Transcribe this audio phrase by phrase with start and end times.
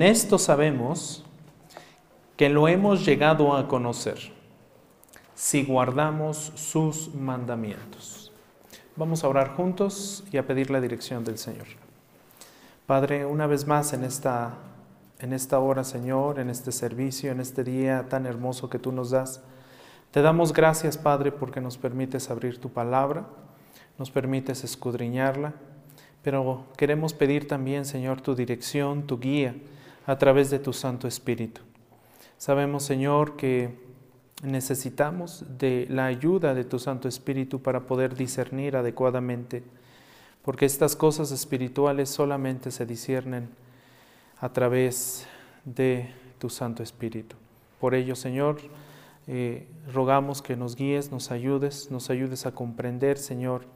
[0.00, 1.26] En esto sabemos
[2.38, 4.32] que lo hemos llegado a conocer,
[5.34, 8.32] si guardamos sus mandamientos.
[8.96, 11.66] Vamos a orar juntos y a pedir la dirección del Señor.
[12.86, 14.54] Padre, una vez más en esta,
[15.18, 19.10] en esta hora, Señor, en este servicio, en este día tan hermoso que tú nos
[19.10, 19.42] das,
[20.12, 23.26] te damos gracias, Padre, porque nos permites abrir tu palabra,
[23.98, 25.52] nos permites escudriñarla,
[26.22, 29.56] pero queremos pedir también, Señor, tu dirección, tu guía
[30.06, 31.60] a través de tu Santo Espíritu.
[32.36, 33.78] Sabemos, Señor, que
[34.42, 39.62] necesitamos de la ayuda de tu Santo Espíritu para poder discernir adecuadamente,
[40.42, 43.50] porque estas cosas espirituales solamente se disciernen
[44.40, 45.26] a través
[45.64, 47.36] de tu Santo Espíritu.
[47.78, 48.58] Por ello, Señor,
[49.26, 53.66] eh, rogamos que nos guíes, nos ayudes, nos ayudes a comprender, Señor,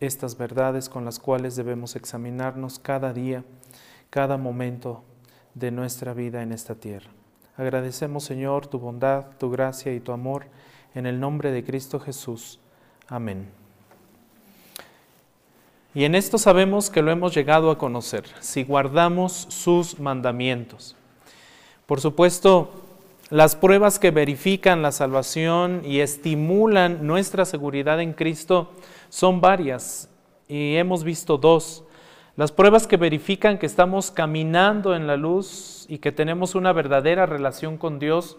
[0.00, 3.44] estas verdades con las cuales debemos examinarnos cada día,
[4.10, 5.04] cada momento
[5.54, 7.10] de nuestra vida en esta tierra.
[7.56, 10.46] Agradecemos, Señor, tu bondad, tu gracia y tu amor
[10.94, 12.58] en el nombre de Cristo Jesús.
[13.08, 13.48] Amén.
[15.94, 20.96] Y en esto sabemos que lo hemos llegado a conocer, si guardamos sus mandamientos.
[21.84, 22.70] Por supuesto,
[23.28, 28.72] las pruebas que verifican la salvación y estimulan nuestra seguridad en Cristo
[29.10, 30.08] son varias
[30.48, 31.84] y hemos visto dos.
[32.34, 37.26] Las pruebas que verifican que estamos caminando en la luz y que tenemos una verdadera
[37.26, 38.38] relación con Dios,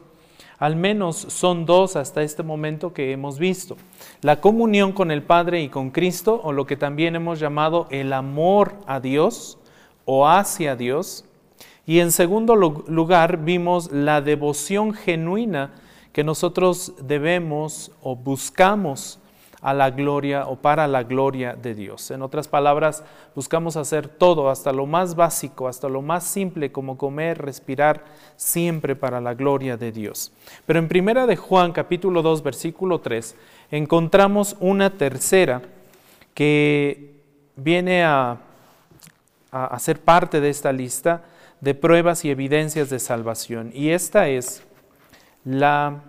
[0.58, 3.78] al menos son dos hasta este momento que hemos visto.
[4.22, 8.14] La comunión con el Padre y con Cristo, o lo que también hemos llamado el
[8.14, 9.60] amor a Dios
[10.06, 11.26] o hacia Dios.
[11.86, 15.72] Y en segundo lugar vimos la devoción genuina
[16.14, 19.20] que nosotros debemos o buscamos
[19.64, 22.12] a la gloria o para la gloria de Dios.
[22.12, 23.04] En otras palabras,
[23.34, 28.04] buscamos hacer todo, hasta lo más básico, hasta lo más simple como comer, respirar,
[28.36, 30.34] siempre para la gloria de Dios.
[30.66, 33.36] Pero en primera de Juan capítulo 2 versículo 3
[33.72, 35.62] encontramos una tercera
[36.34, 37.22] que
[37.56, 38.38] viene a,
[39.50, 41.24] a ser parte de esta lista
[41.62, 43.72] de pruebas y evidencias de salvación.
[43.74, 44.62] Y esta es
[45.46, 46.02] la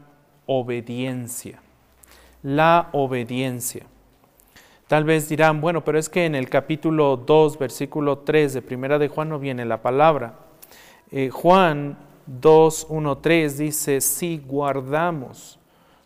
[0.46, 1.63] obediencia
[2.44, 3.86] la obediencia.
[4.86, 8.98] Tal vez dirán, bueno, pero es que en el capítulo 2, versículo 3 de Primera
[8.98, 10.34] de Juan no viene la palabra.
[11.10, 11.96] Eh, Juan
[12.26, 15.58] 2, 1, 3 dice, si guardamos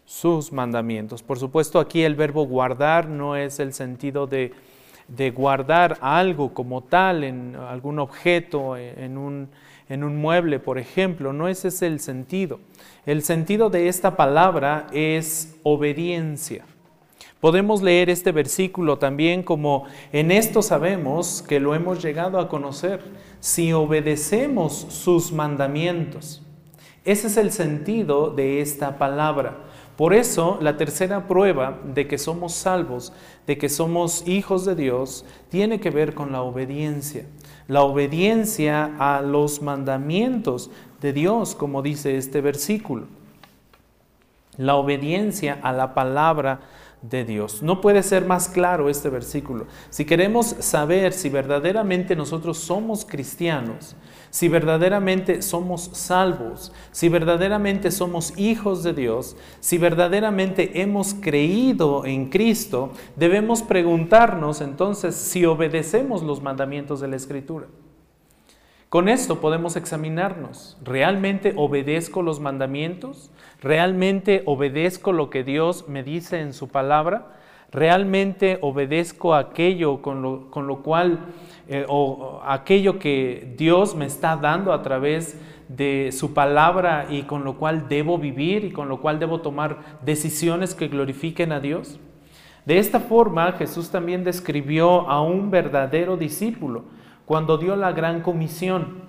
[0.04, 1.24] sus mandamientos.
[1.24, 4.52] Por supuesto, aquí el verbo guardar no es el sentido de,
[5.08, 9.48] de guardar algo como tal, en algún objeto, en un,
[9.88, 11.32] en un mueble, por ejemplo.
[11.32, 12.60] No ese es el sentido.
[13.08, 16.66] El sentido de esta palabra es obediencia.
[17.40, 23.02] Podemos leer este versículo también como en esto sabemos que lo hemos llegado a conocer,
[23.40, 26.42] si obedecemos sus mandamientos.
[27.06, 29.56] Ese es el sentido de esta palabra.
[29.98, 33.12] Por eso la tercera prueba de que somos salvos,
[33.46, 37.26] de que somos hijos de Dios, tiene que ver con la obediencia
[37.68, 40.70] la obediencia a los mandamientos
[41.02, 43.06] de Dios, como dice este versículo.
[44.56, 46.60] La obediencia a la palabra
[47.02, 47.62] de Dios.
[47.62, 49.66] No puede ser más claro este versículo.
[49.90, 53.96] Si queremos saber si verdaderamente nosotros somos cristianos,
[54.30, 62.28] si verdaderamente somos salvos, si verdaderamente somos hijos de Dios, si verdaderamente hemos creído en
[62.28, 67.68] Cristo, debemos preguntarnos entonces si obedecemos los mandamientos de la Escritura.
[68.88, 70.78] Con esto podemos examinarnos.
[70.82, 73.30] ¿Realmente obedezco los mandamientos?
[73.60, 77.36] ¿Realmente obedezco lo que Dios me dice en su palabra?
[77.70, 81.18] ¿Realmente obedezco aquello con lo, con lo cual,
[81.68, 85.38] eh, o aquello que Dios me está dando a través
[85.68, 89.98] de su palabra y con lo cual debo vivir y con lo cual debo tomar
[90.02, 92.00] decisiones que glorifiquen a Dios?
[92.64, 96.84] De esta forma Jesús también describió a un verdadero discípulo
[97.28, 99.06] cuando dio la gran comisión.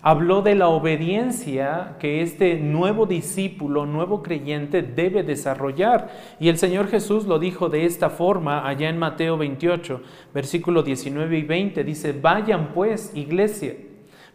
[0.00, 6.10] Habló de la obediencia que este nuevo discípulo, nuevo creyente debe desarrollar.
[6.40, 10.00] Y el Señor Jesús lo dijo de esta forma allá en Mateo 28,
[10.32, 11.84] versículo 19 y 20.
[11.84, 13.74] Dice, vayan pues, iglesia,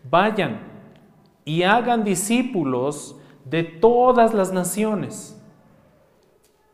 [0.08, 0.60] vayan
[1.46, 5.44] y hagan discípulos de todas las naciones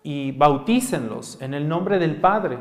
[0.04, 2.58] y bautícenlos en el nombre del Padre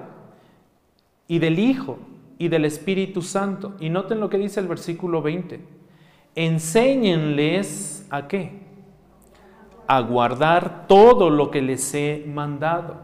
[1.26, 1.98] y del Hijo
[2.40, 3.74] y del Espíritu Santo.
[3.80, 5.60] Y noten lo que dice el versículo 20.
[6.34, 8.62] Enséñenles a qué?
[9.86, 12.96] A guardar todo lo que les he mandado.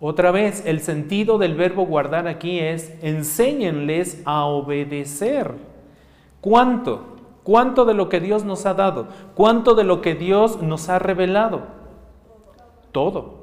[0.00, 5.54] Otra vez, el sentido del verbo guardar aquí es enséñenles a obedecer.
[6.40, 7.16] ¿Cuánto?
[7.44, 9.06] ¿Cuánto de lo que Dios nos ha dado?
[9.36, 11.62] ¿Cuánto de lo que Dios nos ha revelado?
[12.90, 13.37] Todo.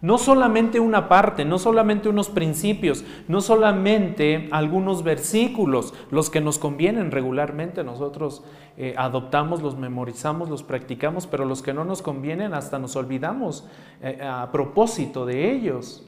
[0.00, 6.58] No solamente una parte, no solamente unos principios, no solamente algunos versículos, los que nos
[6.58, 8.44] convienen regularmente, nosotros
[8.76, 13.66] eh, adoptamos, los memorizamos, los practicamos, pero los que no nos convienen hasta nos olvidamos
[14.00, 16.06] eh, a propósito de ellos.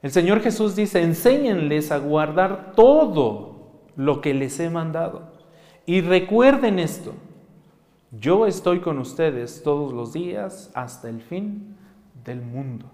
[0.00, 5.32] El Señor Jesús dice, enséñenles a guardar todo lo que les he mandado.
[5.86, 7.14] Y recuerden esto,
[8.12, 11.75] yo estoy con ustedes todos los días hasta el fin
[12.26, 12.86] del mundo.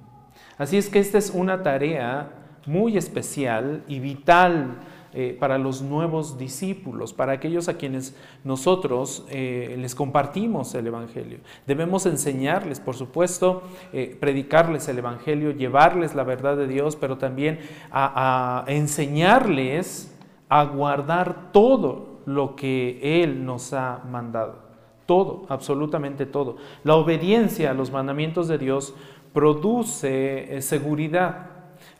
[0.59, 2.31] Así es que esta es una tarea
[2.67, 4.79] muy especial y vital
[5.15, 11.41] eh, para los nuevos discípulos, para aquellos a quienes nosotros eh, les compartimos el Evangelio.
[11.67, 13.63] Debemos enseñarles, por supuesto,
[13.93, 17.59] eh, predicarles el Evangelio, llevarles la verdad de Dios, pero también
[17.91, 20.17] a enseñarles
[20.49, 24.63] a guardar todo lo que Él nos ha mandado.
[25.05, 26.57] Todo, absolutamente todo.
[26.85, 28.95] La obediencia a los mandamientos de Dios
[29.33, 31.47] produce eh, seguridad.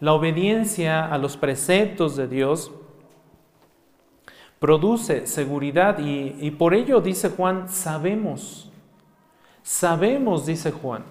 [0.01, 2.73] La obediencia a los preceptos de Dios
[4.59, 8.71] produce seguridad y, por ello dice Juan, sabemos.
[9.63, 11.05] Sabemos, dice Juan.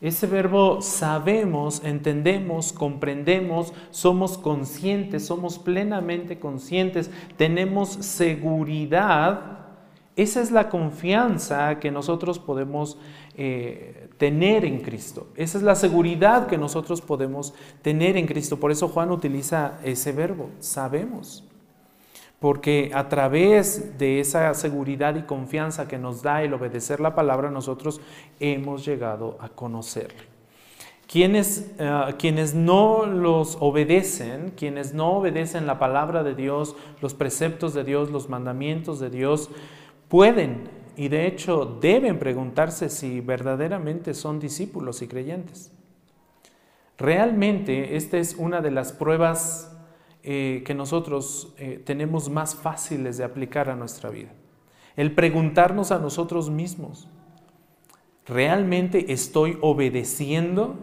[0.00, 9.64] Ese verbo sabemos, entendemos, comprendemos, somos conscientes, somos plenamente conscientes, tenemos seguridad
[10.16, 12.98] esa es la confianza que nosotros podemos
[13.36, 15.26] eh, tener en Cristo.
[15.36, 18.58] Esa es la seguridad que nosotros podemos tener en Cristo.
[18.58, 21.44] Por eso Juan utiliza ese verbo, sabemos.
[22.38, 27.50] Porque a través de esa seguridad y confianza que nos da el obedecer la palabra,
[27.50, 28.00] nosotros
[28.38, 30.34] hemos llegado a conocerle.
[31.06, 37.72] Quienes, eh, quienes, no los obedecen, quienes no obedecen la palabra de Dios, los preceptos
[37.72, 39.50] de Dios, los mandamientos de Dios,
[40.08, 45.72] pueden y de hecho deben preguntarse si verdaderamente son discípulos y creyentes.
[46.96, 49.76] Realmente esta es una de las pruebas
[50.22, 54.30] eh, que nosotros eh, tenemos más fáciles de aplicar a nuestra vida.
[54.96, 57.08] El preguntarnos a nosotros mismos,
[58.26, 60.76] ¿realmente estoy obedeciendo?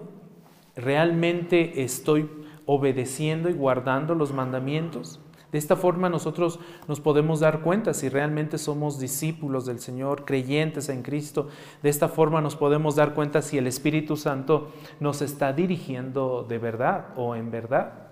[0.75, 2.29] ¿Realmente estoy
[2.65, 5.21] obedeciendo y guardando los mandamientos?
[5.51, 10.87] De esta forma nosotros nos podemos dar cuenta si realmente somos discípulos del Señor, creyentes
[10.87, 11.49] en Cristo.
[11.83, 16.57] De esta forma nos podemos dar cuenta si el Espíritu Santo nos está dirigiendo de
[16.57, 18.11] verdad o en verdad.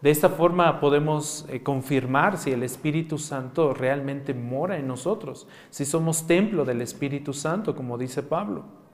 [0.00, 5.84] De esta forma podemos eh, confirmar si el Espíritu Santo realmente mora en nosotros, si
[5.84, 8.85] somos templo del Espíritu Santo, como dice Pablo.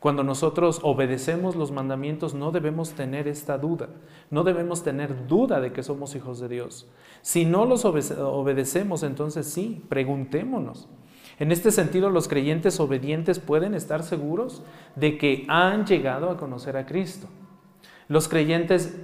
[0.00, 3.88] Cuando nosotros obedecemos los mandamientos no debemos tener esta duda,
[4.30, 6.86] no debemos tener duda de que somos hijos de Dios.
[7.20, 10.88] Si no los obedecemos, entonces sí, preguntémonos.
[11.40, 14.62] En este sentido, los creyentes obedientes pueden estar seguros
[14.96, 17.26] de que han llegado a conocer a Cristo.
[18.08, 18.94] Los creyentes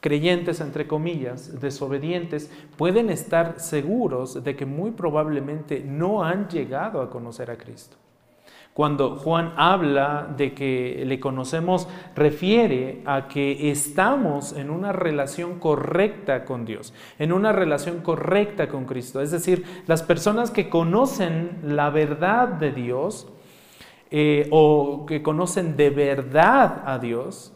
[0.00, 7.10] creyentes, entre comillas, desobedientes, pueden estar seguros de que muy probablemente no han llegado a
[7.10, 7.96] conocer a Cristo.
[8.72, 16.44] Cuando Juan habla de que le conocemos, refiere a que estamos en una relación correcta
[16.44, 19.20] con Dios, en una relación correcta con Cristo.
[19.20, 23.26] Es decir, las personas que conocen la verdad de Dios
[24.12, 27.52] eh, o que conocen de verdad a Dios,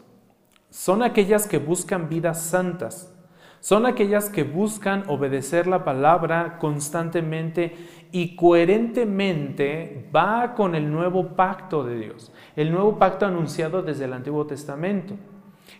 [0.69, 3.15] son aquellas que buscan vidas santas.
[3.61, 7.75] Son aquellas que buscan obedecer la palabra constantemente
[8.15, 14.13] y coherentemente va con el nuevo pacto de Dios, el nuevo pacto anunciado desde el
[14.13, 15.15] Antiguo Testamento.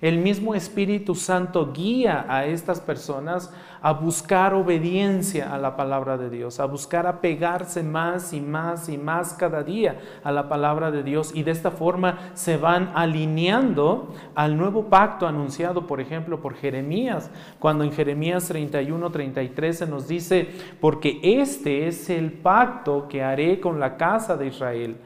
[0.02, 6.30] El mismo Espíritu Santo guía a estas personas a buscar obediencia a la palabra de
[6.30, 11.04] Dios, a buscar apegarse más y más y más cada día a la palabra de
[11.04, 16.56] Dios y de esta forma se van alineando al nuevo pacto anunciado, por ejemplo, por
[16.56, 20.50] Jeremías, cuando en Jeremías 31, 33 se nos dice,
[20.82, 24.98] porque este es el pacto que haré con la casa de Israel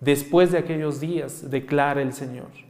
[0.00, 2.67] después de aquellos días, declara el Señor.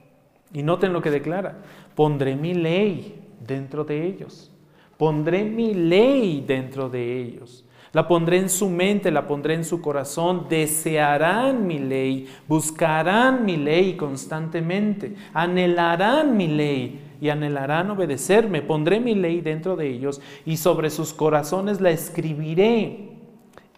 [0.52, 1.58] Y noten lo que declara,
[1.94, 4.50] pondré mi ley dentro de ellos,
[4.96, 7.64] pondré mi ley dentro de ellos.
[7.92, 13.56] La pondré en su mente, la pondré en su corazón, desearán mi ley, buscarán mi
[13.56, 18.60] ley constantemente, anhelarán mi ley y anhelarán obedecerme.
[18.60, 23.08] Pondré mi ley dentro de ellos y sobre sus corazones la escribiré.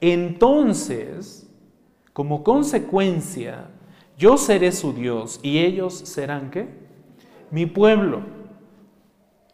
[0.00, 1.48] Entonces,
[2.12, 3.68] como consecuencia,
[4.20, 6.68] yo seré su Dios y ellos serán qué?
[7.50, 8.20] Mi pueblo.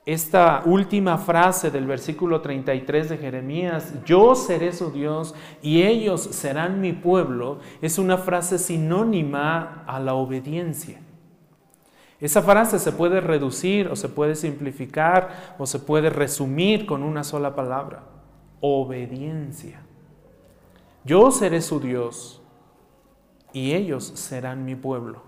[0.05, 6.81] esta última frase del versículo 33 de Jeremías, yo seré su Dios y ellos serán
[6.81, 11.01] mi pueblo, es una frase sinónima a la obediencia.
[12.21, 17.23] Esa frase se puede reducir o se puede simplificar o se puede resumir con una
[17.23, 18.03] sola palabra,
[18.61, 19.83] obediencia.
[21.05, 22.43] Yo seré su Dios
[23.57, 25.23] y ellos serán mi pueblo.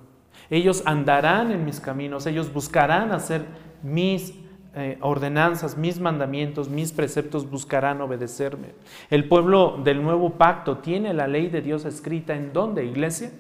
[0.51, 3.47] Ellos andarán en mis caminos, ellos buscarán hacer
[3.83, 4.35] mis
[4.75, 8.75] eh, ordenanzas, mis mandamientos, mis preceptos buscarán obedecerme.
[9.09, 13.33] El pueblo del nuevo pacto tiene la ley de Dios escrita en dónde, iglesia?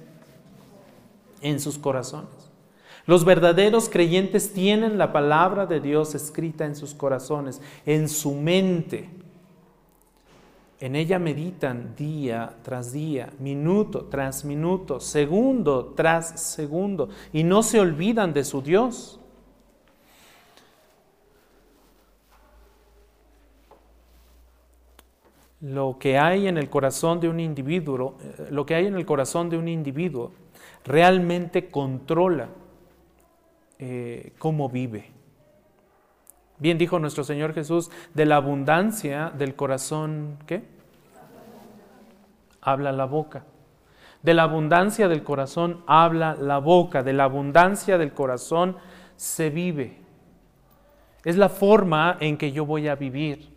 [1.42, 2.50] En sus corazones.
[3.04, 9.10] Los verdaderos creyentes tienen la palabra de Dios escrita en sus corazones, en su mente.
[10.80, 17.80] En ella meditan día tras día, minuto tras minuto, segundo tras segundo, y no se
[17.80, 19.18] olvidan de su Dios.
[25.60, 29.04] lo que hay en el corazón de un individuo, eh, lo que hay en el
[29.04, 30.32] corazón de un individuo
[30.84, 32.48] realmente controla
[33.78, 35.17] eh, cómo vive.
[36.58, 40.64] Bien dijo nuestro Señor Jesús, de la abundancia del corazón, ¿qué?
[42.60, 43.44] Habla la boca.
[44.22, 48.76] De la abundancia del corazón habla la boca, de la abundancia del corazón
[49.16, 49.98] se vive.
[51.24, 53.48] Es la forma en que yo voy a vivir.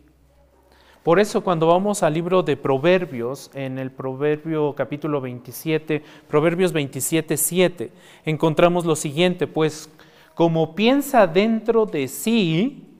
[1.02, 7.36] Por eso cuando vamos al libro de Proverbios, en el Proverbio capítulo 27, Proverbios 27,
[7.36, 7.92] 7,
[8.24, 9.90] encontramos lo siguiente, pues
[10.34, 12.91] como piensa dentro de sí,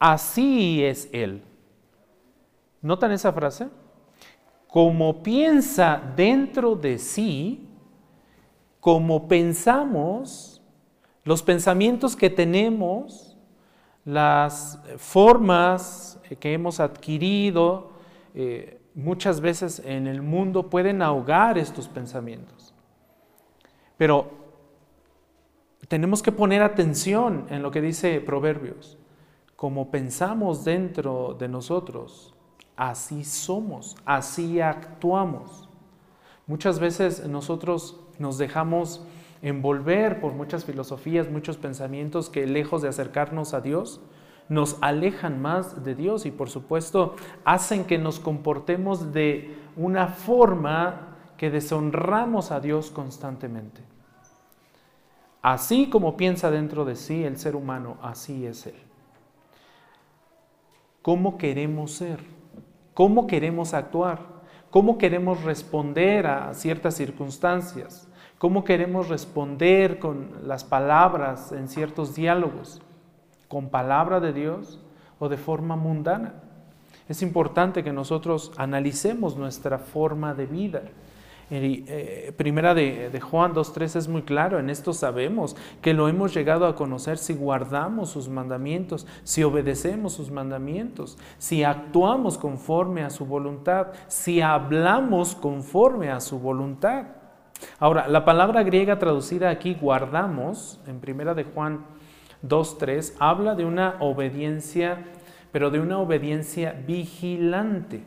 [0.00, 1.44] así es él.
[2.82, 3.68] ¿Notan esa frase?
[4.66, 7.68] Como piensa dentro de sí,
[8.80, 10.62] como pensamos,
[11.24, 13.36] los pensamientos que tenemos,
[14.04, 17.90] las formas que hemos adquirido
[18.34, 22.74] eh, muchas veces en el mundo pueden ahogar estos pensamientos.
[23.96, 24.30] Pero
[25.88, 28.96] tenemos que poner atención en lo que dice Proverbios.
[29.60, 32.32] Como pensamos dentro de nosotros,
[32.78, 35.68] así somos, así actuamos.
[36.46, 39.04] Muchas veces nosotros nos dejamos
[39.42, 44.00] envolver por muchas filosofías, muchos pensamientos que lejos de acercarnos a Dios,
[44.48, 51.18] nos alejan más de Dios y por supuesto hacen que nos comportemos de una forma
[51.36, 53.82] que deshonramos a Dios constantemente.
[55.42, 58.89] Así como piensa dentro de sí el ser humano, así es Él.
[61.10, 62.20] ¿Cómo queremos ser?
[62.94, 64.20] ¿Cómo queremos actuar?
[64.70, 68.06] ¿Cómo queremos responder a ciertas circunstancias?
[68.38, 72.80] ¿Cómo queremos responder con las palabras en ciertos diálogos?
[73.48, 74.78] con palabra de Dios
[75.18, 76.34] o de forma mundana.
[77.08, 80.82] Es importante que nosotros analicemos nuestra forma de vida.
[81.52, 86.32] Eh, primera de, de Juan 2.3 es muy claro, en esto sabemos que lo hemos
[86.32, 93.10] llegado a conocer si guardamos sus mandamientos, si obedecemos sus mandamientos, si actuamos conforme a
[93.10, 97.06] su voluntad, si hablamos conforme a su voluntad.
[97.78, 101.84] Ahora, la palabra griega traducida aquí, guardamos, en primera de Juan
[102.46, 105.04] 2.3 habla de una obediencia,
[105.52, 108.04] pero de una obediencia vigilante.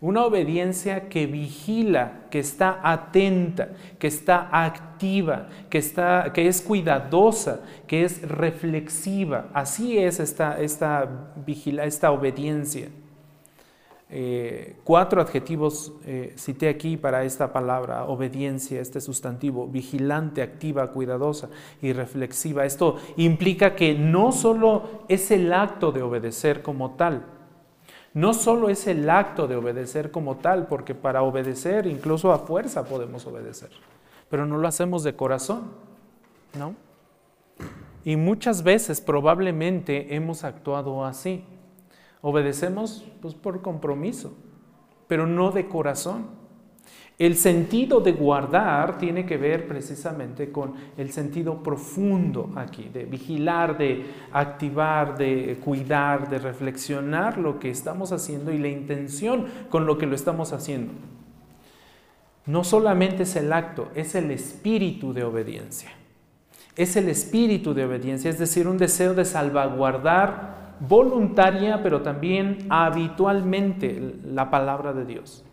[0.00, 7.62] Una obediencia que vigila, que está atenta, que está activa, que, está, que es cuidadosa,
[7.88, 9.48] que es reflexiva.
[9.52, 11.34] Así es esta, esta,
[11.82, 12.90] esta obediencia.
[14.10, 21.50] Eh, cuatro adjetivos eh, cité aquí para esta palabra, obediencia, este sustantivo, vigilante, activa, cuidadosa
[21.82, 22.64] y reflexiva.
[22.64, 27.37] Esto implica que no solo es el acto de obedecer como tal,
[28.14, 32.84] no solo es el acto de obedecer como tal, porque para obedecer incluso a fuerza
[32.84, 33.70] podemos obedecer,
[34.28, 35.72] pero no lo hacemos de corazón,
[36.58, 36.74] ¿no?
[38.04, 41.44] Y muchas veces probablemente hemos actuado así.
[42.22, 44.32] Obedecemos pues, por compromiso,
[45.06, 46.37] pero no de corazón.
[47.18, 53.76] El sentido de guardar tiene que ver precisamente con el sentido profundo aquí, de vigilar,
[53.76, 59.98] de activar, de cuidar, de reflexionar lo que estamos haciendo y la intención con lo
[59.98, 60.92] que lo estamos haciendo.
[62.46, 65.90] No solamente es el acto, es el espíritu de obediencia.
[66.76, 74.14] Es el espíritu de obediencia, es decir, un deseo de salvaguardar voluntaria, pero también habitualmente
[74.24, 75.44] la palabra de Dios.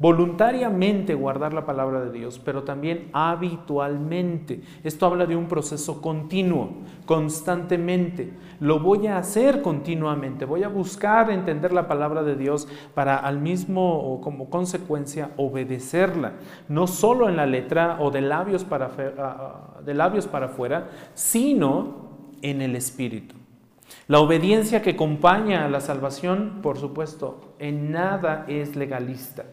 [0.00, 4.62] Voluntariamente guardar la palabra de Dios, pero también habitualmente.
[4.82, 6.70] Esto habla de un proceso continuo,
[7.04, 8.32] constantemente.
[8.60, 13.40] Lo voy a hacer continuamente, voy a buscar entender la palabra de Dios para al
[13.40, 16.32] mismo o como consecuencia obedecerla,
[16.68, 18.90] no solo en la letra o de labios para,
[19.84, 22.08] de labios para afuera, sino
[22.40, 23.34] en el espíritu.
[24.08, 29.44] La obediencia que acompaña a la salvación, por supuesto, en nada es legalista.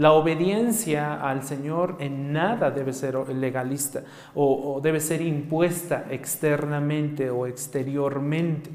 [0.00, 4.02] La obediencia al Señor en nada debe ser legalista
[4.34, 8.70] o, debe ser impuesta externamente o exteriormente.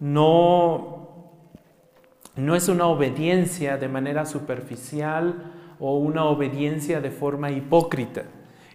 [0.00, 1.28] No,
[2.34, 8.24] no es una obediencia de manera superficial o una obediencia de forma hipócrita.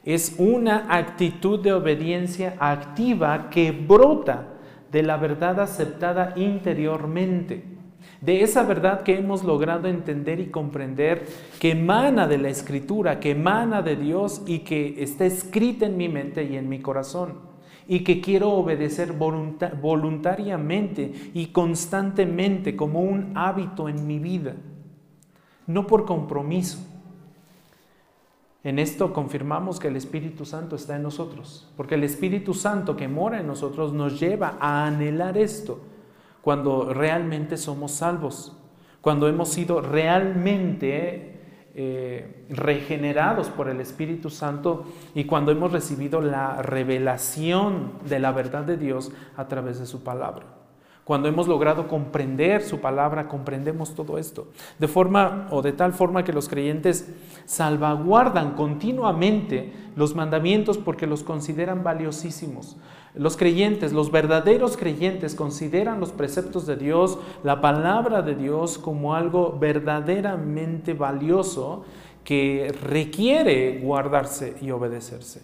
[0.05, 4.53] Es una actitud de obediencia activa que brota
[4.89, 7.76] de la verdad aceptada interiormente
[8.21, 11.27] de esa verdad que hemos logrado entender y comprender,
[11.59, 16.09] que emana de la escritura, que emana de Dios y que está escrita en mi
[16.09, 17.35] mente y en mi corazón,
[17.87, 24.55] y que quiero obedecer voluntariamente y constantemente como un hábito en mi vida,
[25.67, 26.79] no por compromiso.
[28.63, 33.07] En esto confirmamos que el Espíritu Santo está en nosotros, porque el Espíritu Santo que
[33.07, 35.79] mora en nosotros nos lleva a anhelar esto
[36.47, 38.55] cuando realmente somos salvos,
[39.01, 41.41] cuando hemos sido realmente
[41.75, 48.63] eh, regenerados por el Espíritu Santo y cuando hemos recibido la revelación de la verdad
[48.63, 50.45] de Dios a través de su palabra.
[51.03, 54.47] Cuando hemos logrado comprender su palabra, comprendemos todo esto.
[54.79, 57.13] De forma o de tal forma que los creyentes
[57.45, 62.77] salvaguardan continuamente los mandamientos porque los consideran valiosísimos.
[63.17, 69.15] Los creyentes, los verdaderos creyentes consideran los preceptos de Dios, la palabra de Dios como
[69.15, 71.85] algo verdaderamente valioso
[72.23, 75.41] que requiere guardarse y obedecerse.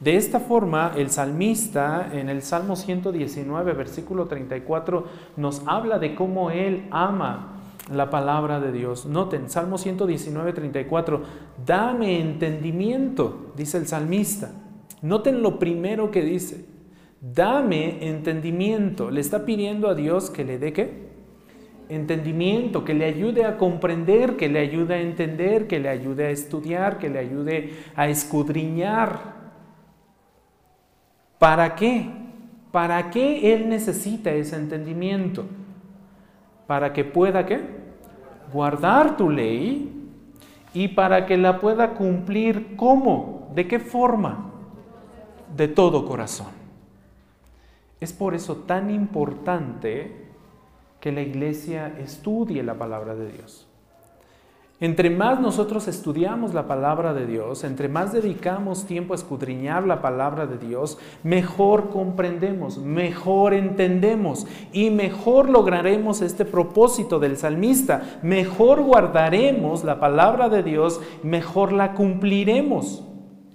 [0.00, 5.04] De esta forma, el salmista en el Salmo 119, versículo 34,
[5.36, 9.06] nos habla de cómo él ama la palabra de Dios.
[9.06, 11.22] Noten, Salmo 119, 34,
[11.64, 14.50] dame entendimiento, dice el salmista.
[15.02, 16.66] Noten lo primero que dice,
[17.20, 19.10] dame entendimiento.
[19.10, 21.06] Le está pidiendo a Dios que le dé qué?
[21.88, 26.30] Entendimiento, que le ayude a comprender, que le ayude a entender, que le ayude a
[26.30, 29.36] estudiar, que le ayude a escudriñar
[31.38, 32.10] ¿Para qué?
[32.72, 35.44] ¿Para qué Él necesita ese entendimiento?
[36.66, 37.60] Para que pueda qué?
[38.52, 39.92] Guardar tu ley
[40.72, 43.50] y para que la pueda cumplir ¿cómo?
[43.54, 44.50] ¿De qué forma?
[45.56, 46.55] De todo corazón.
[48.00, 50.26] Es por eso tan importante
[51.00, 53.66] que la iglesia estudie la palabra de Dios.
[54.78, 60.02] Entre más nosotros estudiamos la palabra de Dios, entre más dedicamos tiempo a escudriñar la
[60.02, 68.18] palabra de Dios, mejor comprendemos, mejor entendemos y mejor lograremos este propósito del salmista.
[68.22, 73.02] Mejor guardaremos la palabra de Dios, mejor la cumpliremos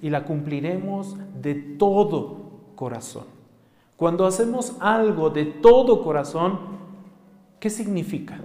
[0.01, 3.40] y la cumpliremos de todo corazón.
[4.01, 6.57] Cuando hacemos algo de todo corazón,
[7.59, 8.39] ¿qué significa?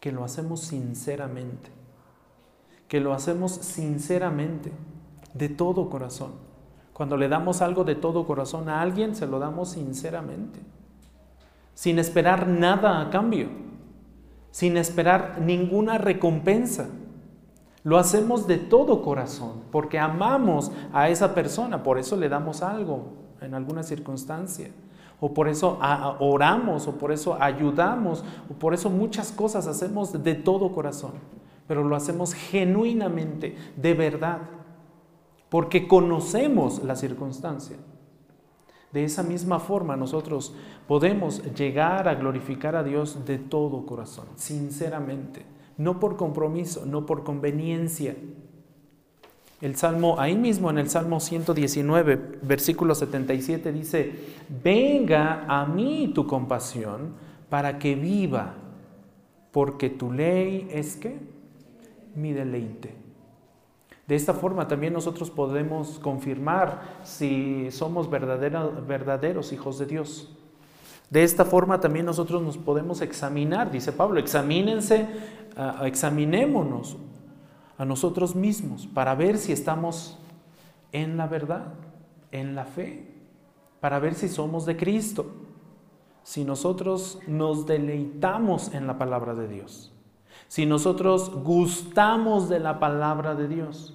[0.00, 1.70] que lo hacemos sinceramente,
[2.88, 4.72] que lo hacemos sinceramente,
[5.34, 6.32] de todo corazón.
[6.92, 10.58] Cuando le damos algo de todo corazón a alguien, se lo damos sinceramente,
[11.74, 13.50] sin esperar nada a cambio,
[14.50, 16.88] sin esperar ninguna recompensa.
[17.84, 23.27] Lo hacemos de todo corazón, porque amamos a esa persona, por eso le damos algo
[23.40, 24.70] en alguna circunstancia
[25.20, 25.78] o por eso
[26.20, 31.12] oramos, o por eso ayudamos, o por eso muchas cosas hacemos de todo corazón,
[31.66, 34.38] pero lo hacemos genuinamente, de verdad,
[35.48, 37.76] porque conocemos la circunstancia.
[38.92, 40.54] De esa misma forma nosotros
[40.86, 45.44] podemos llegar a glorificar a Dios de todo corazón, sinceramente,
[45.76, 48.16] no por compromiso, no por conveniencia,
[49.60, 54.12] el Salmo, ahí mismo en el Salmo 119, versículo 77 dice,
[54.62, 57.14] venga a mí tu compasión
[57.48, 58.54] para que viva,
[59.50, 61.18] porque tu ley es que
[62.14, 62.94] mi deleite.
[64.06, 70.34] De esta forma también nosotros podemos confirmar si somos verdaderos hijos de Dios.
[71.10, 75.06] De esta forma también nosotros nos podemos examinar, dice Pablo, examínense,
[75.56, 76.96] ah, examinémonos
[77.78, 80.18] a nosotros mismos para ver si estamos
[80.92, 81.74] en la verdad,
[82.32, 83.06] en la fe,
[83.80, 85.26] para ver si somos de Cristo,
[86.24, 89.92] si nosotros nos deleitamos en la palabra de Dios,
[90.48, 93.94] si nosotros gustamos de la palabra de Dios,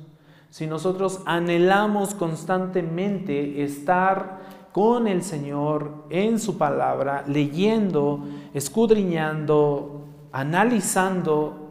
[0.50, 4.40] si nosotros anhelamos constantemente estar
[4.72, 11.63] con el Señor en su palabra, leyendo, escudriñando, analizando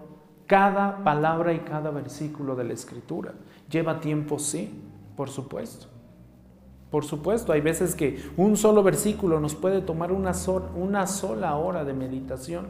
[0.53, 3.33] cada palabra y cada versículo de la Escritura.
[3.71, 4.39] ¿Lleva tiempo?
[4.39, 4.83] Sí,
[5.17, 5.87] por supuesto.
[6.91, 10.33] Por supuesto, hay veces que un solo versículo nos puede tomar una,
[10.77, 12.67] una sola hora de meditación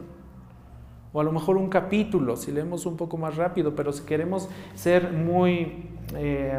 [1.11, 4.47] o a lo mejor un capítulo, si leemos un poco más rápido, pero si queremos
[4.75, 6.57] ser muy, eh,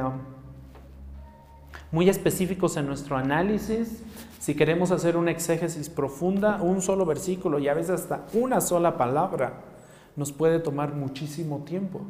[1.90, 4.02] muy específicos en nuestro análisis,
[4.40, 8.98] si queremos hacer una exégesis profunda, un solo versículo y a veces hasta una sola
[8.98, 9.72] palabra,
[10.16, 12.02] nos puede tomar muchísimo tiempo.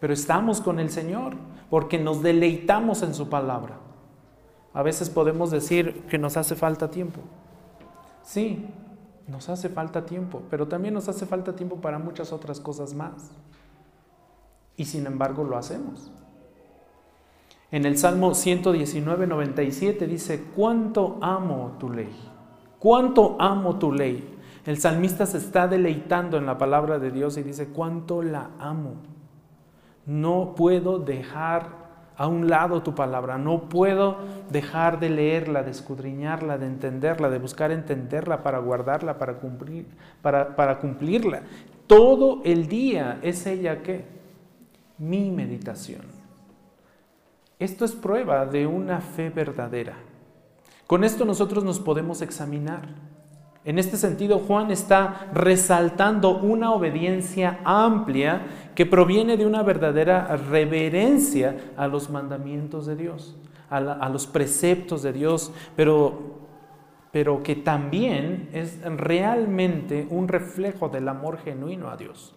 [0.00, 1.36] Pero estamos con el Señor
[1.70, 3.78] porque nos deleitamos en su palabra.
[4.72, 7.20] A veces podemos decir que nos hace falta tiempo.
[8.22, 8.66] Sí,
[9.28, 13.30] nos hace falta tiempo, pero también nos hace falta tiempo para muchas otras cosas más.
[14.76, 16.10] Y sin embargo lo hacemos.
[17.70, 22.14] En el Salmo 119, 97 dice, cuánto amo tu ley,
[22.78, 24.33] cuánto amo tu ley.
[24.66, 28.94] El salmista se está deleitando en la palabra de Dios y dice, cuánto la amo.
[30.06, 31.84] No puedo dejar
[32.16, 33.38] a un lado tu palabra.
[33.38, 34.18] No puedo
[34.50, 39.86] dejar de leerla, de escudriñarla, de entenderla, de buscar entenderla para guardarla, para, cumplir,
[40.22, 41.42] para, cumplirla.
[41.86, 44.04] Todo el día es ella que
[44.98, 46.02] mi meditación.
[47.58, 49.96] Esto es prueba de una fe verdadera.
[50.86, 52.88] Con esto nosotros nos podemos examinar.
[53.64, 58.42] En este sentido, Juan está resaltando una obediencia amplia
[58.74, 63.34] que proviene de una verdadera reverencia a los mandamientos de Dios,
[63.70, 66.40] a, los preceptos de Dios, pero,
[67.10, 72.34] pero que también es realmente un reflejo del amor genuino a Dios.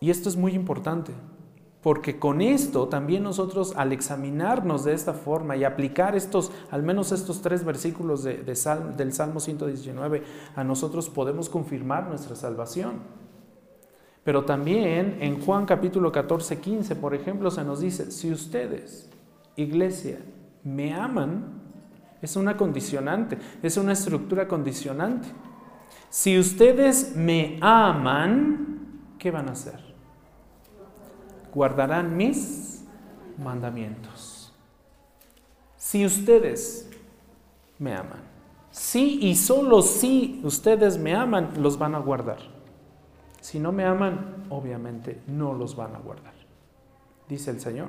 [0.00, 1.12] Y esto es muy importante,
[1.82, 7.12] porque con esto también nosotros al examinarnos de esta forma y aplicar estos, al menos
[7.12, 10.22] estos tres versículos de, del Salmo 119,
[10.56, 12.94] a nosotros podemos confirmar nuestra salvación.
[14.24, 19.08] Pero también en Juan capítulo 14, 15, por ejemplo, se nos dice, si ustedes,
[19.56, 20.18] iglesia,
[20.64, 21.62] me aman,
[22.20, 25.28] es una condicionante, es una estructura condicionante.
[26.10, 29.87] Si ustedes me aman, ¿qué van a hacer?
[31.54, 32.84] Guardarán mis
[33.42, 34.52] mandamientos.
[35.76, 36.90] Si ustedes
[37.78, 38.20] me aman,
[38.70, 42.38] si y solo si ustedes me aman, los van a guardar.
[43.40, 46.34] Si no me aman, obviamente no los van a guardar,
[47.28, 47.88] dice el Señor.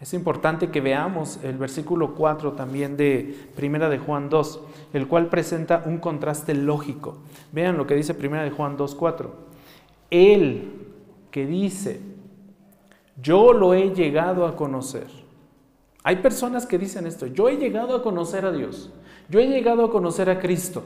[0.00, 4.60] Es importante que veamos el versículo 4 también de Primera de Juan 2,
[4.92, 7.16] el cual presenta un contraste lógico.
[7.50, 9.34] Vean lo que dice Primera de Juan 2, 4.
[10.10, 10.77] Él
[11.30, 12.00] que dice,
[13.20, 15.06] yo lo he llegado a conocer.
[16.04, 18.90] Hay personas que dicen esto, yo he llegado a conocer a Dios,
[19.28, 20.84] yo he llegado a conocer a Cristo,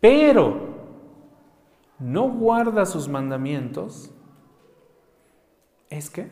[0.00, 0.70] pero
[1.98, 4.10] no guarda sus mandamientos,
[5.88, 6.28] es que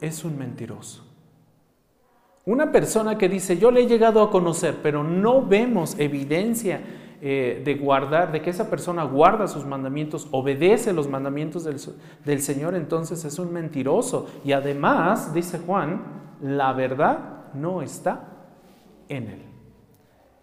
[0.00, 1.04] es un mentiroso.
[2.44, 6.80] Una persona que dice, yo le he llegado a conocer, pero no vemos evidencia
[7.20, 11.80] eh, de guardar, de que esa persona guarda sus mandamientos, obedece los mandamientos del,
[12.24, 14.26] del Señor, entonces es un mentiroso.
[14.44, 16.02] Y además, dice Juan,
[16.40, 18.24] la verdad no está
[19.08, 19.42] en él.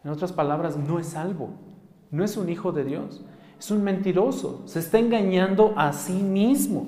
[0.04, 1.50] En otras palabras, no es salvo,
[2.12, 3.26] no es un hijo de Dios.
[3.58, 6.88] Es un mentiroso, se está engañando a sí mismo.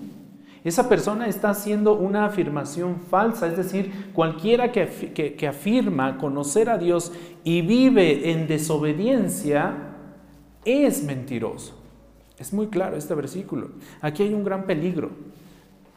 [0.67, 7.13] Esa persona está haciendo una afirmación falsa, es decir, cualquiera que, afirma conocer a Dios
[7.45, 9.77] y vive en desobediencia
[10.65, 11.73] es mentiroso.
[12.37, 13.69] Es muy claro este versículo.
[14.01, 15.11] Aquí hay un gran peligro.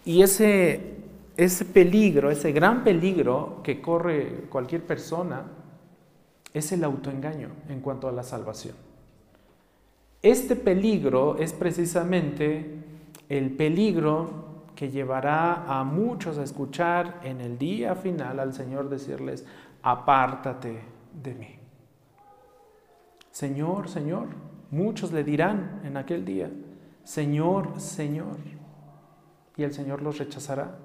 [0.04, 0.98] Y ese,
[1.37, 5.46] ese peligro, ese gran peligro que corre cualquier persona,
[6.54, 8.76] es el autoengaño en cuanto a la salvación.
[10.22, 12.85] Este peligro es precisamente
[13.28, 14.50] el peligro
[14.81, 19.45] que llevará a muchos a escuchar en el día final al Señor decirles,
[19.83, 20.81] apártate
[21.23, 21.59] de mí.
[23.31, 24.29] Señor, Señor,
[24.71, 26.51] muchos le dirán en aquel día,
[27.05, 28.38] Señor, Señor,
[29.55, 30.79] y el Señor los rechazará.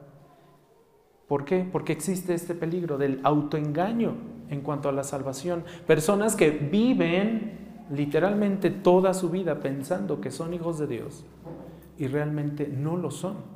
[1.29, 1.65] ¿Por qué?
[1.71, 4.13] Porque existe este peligro del autoengaño
[4.49, 5.63] en cuanto a la salvación.
[5.87, 11.23] Personas que viven literalmente toda su vida pensando que son hijos de Dios
[11.97, 13.54] y realmente no lo son.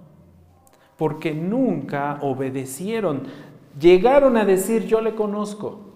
[1.00, 3.24] Porque nunca obedecieron.
[3.80, 5.90] Llegaron a decir, yo le conozco.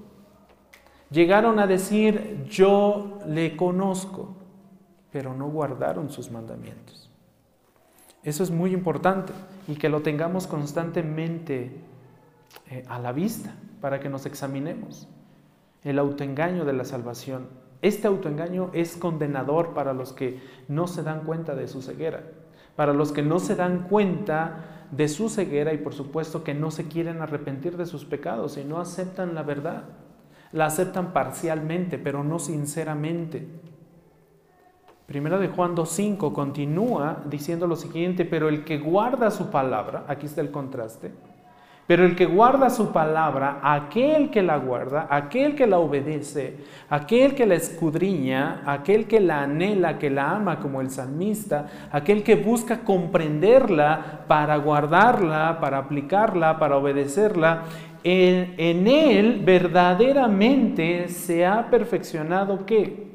[1.12, 4.36] Llegaron a decir, yo le conozco,
[5.12, 7.12] pero no guardaron sus mandamientos.
[8.24, 9.32] Eso es muy importante
[9.68, 11.72] y que lo tengamos constantemente
[12.72, 15.08] eh, a la vista para que nos examinemos.
[15.84, 17.48] El autoengaño de la salvación.
[17.84, 20.40] Este autoengaño es condenador para los que
[20.70, 22.24] no se dan cuenta de su ceguera,
[22.76, 26.72] para los que no se dan cuenta de su ceguera y por supuesto que no
[26.72, 29.84] se quieren arrepentir de sus pecados y no aceptan la verdad.
[30.52, 33.48] La aceptan parcialmente, pero no sinceramente.
[35.08, 40.28] Primera de Juan 2.5 continúa diciendo lo siguiente, pero el que guarda su palabra, aquí
[40.28, 41.12] está el contraste,
[41.86, 46.56] pero el que guarda su palabra, aquel que la guarda, aquel que la obedece,
[46.90, 52.24] aquel que la escudriña, aquel que la anhela, que la ama como el salmista, aquel
[52.24, 57.64] que busca comprenderla para guardarla, para aplicarla, para obedecerla,
[58.06, 63.12] en, él verdaderamente se ha perfeccionado qué?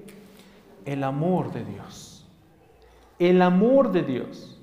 [0.85, 2.27] el amor de Dios.
[3.19, 4.61] El amor de Dios.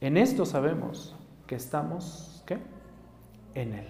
[0.00, 1.14] En esto sabemos
[1.46, 2.58] que estamos ¿qué?
[3.54, 3.86] En Él.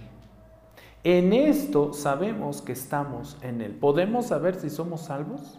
[1.04, 3.72] En esto sabemos que estamos en Él.
[3.72, 5.58] ¿Podemos saber si somos salvos?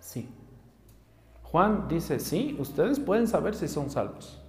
[0.00, 0.28] Sí.
[1.42, 4.40] Juan dice, sí, ustedes pueden saber si son salvos.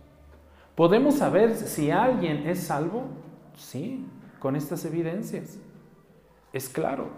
[0.75, 3.03] ¿Podemos saber si alguien es salvo?
[3.55, 4.05] Sí,
[4.39, 5.57] con estas evidencias.
[6.51, 7.09] Es claro.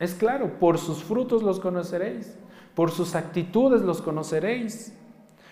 [0.00, 2.36] Es claro, por sus frutos los conoceréis,
[2.74, 4.96] por sus actitudes los conoceréis,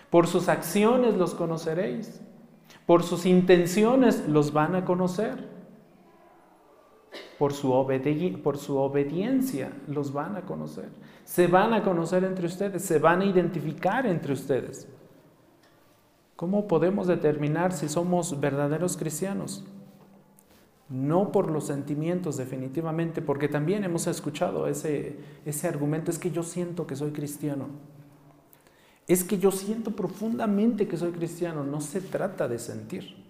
[0.09, 2.21] por sus acciones los conoceréis,
[2.87, 5.55] por sus intenciones los van a conocer,
[7.37, 10.89] por su, obediencia los van a conocer,
[11.23, 14.87] se van a conocer entre ustedes, se van a identificar entre ustedes.
[16.35, 19.63] ¿Cómo podemos determinar si somos verdaderos cristianos?
[20.89, 25.17] no por los sentimientos definitivamente, porque también hemos escuchado ese
[25.67, 27.67] argumento, es que yo siento que soy cristiano.
[29.07, 33.25] Es que yo siento profundamente que soy cristiano, no se trata de sentir.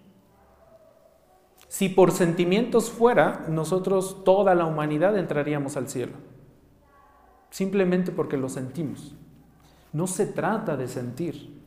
[1.68, 6.14] Si por sentimientos fuera, nosotros, toda la humanidad, entraríamos al cielo.
[7.50, 9.14] Simplemente porque lo sentimos.
[9.92, 11.60] No se trata de sentir,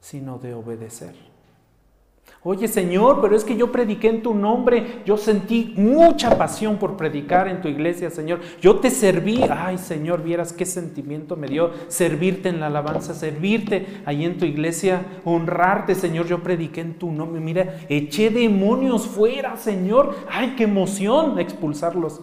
[0.00, 1.33] sino de obedecer.
[2.46, 6.94] Oye Señor, pero es que yo prediqué en tu nombre, yo sentí mucha pasión por
[6.94, 8.40] predicar en tu iglesia, Señor.
[8.60, 13.86] Yo te serví, ay Señor, vieras qué sentimiento me dio servirte en la alabanza, servirte
[14.04, 16.26] ahí en tu iglesia, honrarte, Señor.
[16.26, 20.14] Yo prediqué en tu nombre, mira, eché demonios fuera, Señor.
[20.30, 22.20] Ay, qué emoción expulsarlos.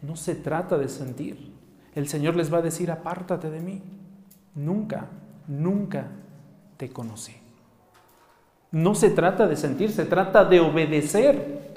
[0.00, 1.52] No se trata de sentir.
[1.96, 3.82] El Señor les va a decir, apártate de mí.
[4.54, 5.08] Nunca,
[5.48, 6.06] nunca
[6.76, 7.45] te conocí.
[8.70, 11.76] No se trata de sentir, se trata de obedecer.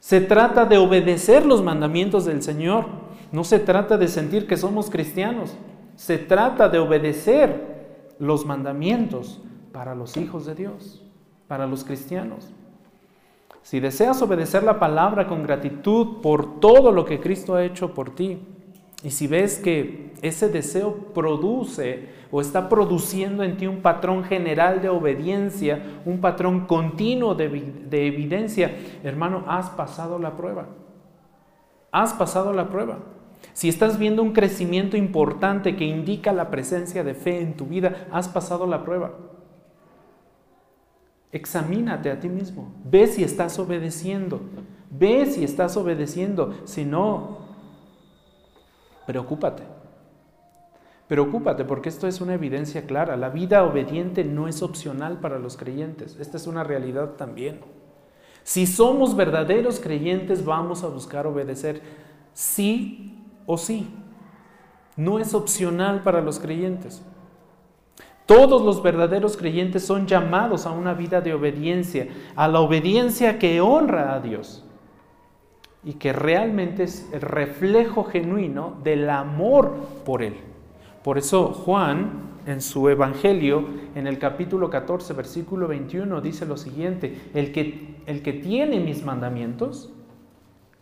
[0.00, 2.86] Se trata de obedecer los mandamientos del Señor.
[3.30, 5.56] No se trata de sentir que somos cristianos.
[5.96, 7.72] Se trata de obedecer
[8.18, 9.40] los mandamientos
[9.72, 11.02] para los hijos de Dios,
[11.48, 12.48] para los cristianos.
[13.62, 18.14] Si deseas obedecer la palabra con gratitud por todo lo que Cristo ha hecho por
[18.14, 18.38] ti,
[19.04, 24.80] y si ves que ese deseo produce o está produciendo en ti un patrón general
[24.80, 27.46] de obediencia, un patrón continuo de,
[28.06, 30.68] evidencia, hermano, has pasado la prueba.
[31.90, 33.00] Has pasado la prueba.
[33.52, 38.06] Si estás viendo un crecimiento importante que indica la presencia de fe en tu vida,
[38.12, 39.12] has pasado la prueba.
[41.32, 42.72] Examínate a ti mismo.
[42.84, 44.40] Ve si estás obedeciendo.
[44.90, 46.54] Ve si estás obedeciendo.
[46.64, 47.41] Si no,
[49.06, 49.62] preocúpate.
[51.08, 53.16] Preocúpate porque esto es una evidencia clara.
[53.16, 56.16] La vida obediente no es opcional para los creyentes.
[56.18, 57.60] Esta es una realidad también.
[58.44, 61.82] Si somos verdaderos creyentes, vamos a buscar obedecer
[62.32, 63.88] sí o sí.
[64.96, 67.02] No es opcional para los creyentes.
[68.24, 73.60] Todos los verdaderos creyentes son llamados a una vida de obediencia, a la obediencia que
[73.60, 74.64] honra a Dios
[75.84, 80.36] y que realmente es el reflejo genuino del amor por Él.
[81.02, 87.30] Por eso Juan en su Evangelio, en el capítulo 14, versículo 21, dice lo siguiente,
[87.34, 89.92] el que, el que tiene mis mandamientos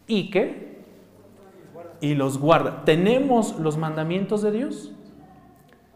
[0.06, 0.70] y que
[2.00, 2.84] y los guarda.
[2.84, 4.92] ¿Tenemos los mandamientos de Dios?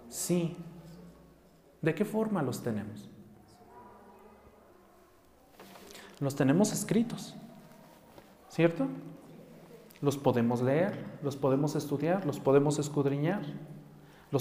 [0.09, 0.57] Sí.
[1.81, 3.09] ¿De qué forma los tenemos?
[6.21, 7.35] Los tenemos escritos,
[8.55, 8.87] ¿cierto?
[10.01, 13.43] Los podemos leer, los podemos estudiar, los podemos escudriñar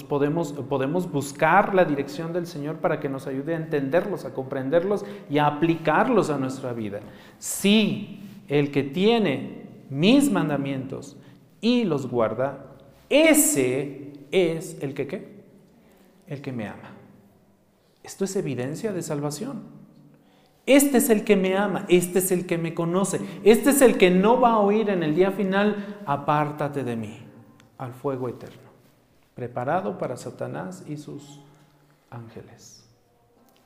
[0.02, 5.04] podemos, podemos buscar la dirección del Señor para que nos ayude a entenderlos, a comprenderlos
[5.30, 7.00] y a aplicarlos a nuestra vida.
[7.38, 11.16] Si el que tiene mis mandamientos
[11.60, 12.74] y los guarda,
[13.08, 15.44] ese es el que qué?
[16.26, 16.90] El que me ama.
[18.02, 19.83] Esto es evidencia de salvación.
[20.66, 23.98] Este es el que me ama, este es el que me conoce, este es el
[23.98, 27.18] que no va a oír en el día final, apártate de mí,
[27.76, 28.70] al fuego eterno,
[29.34, 31.40] preparado para Satanás y sus
[32.10, 32.84] ángeles.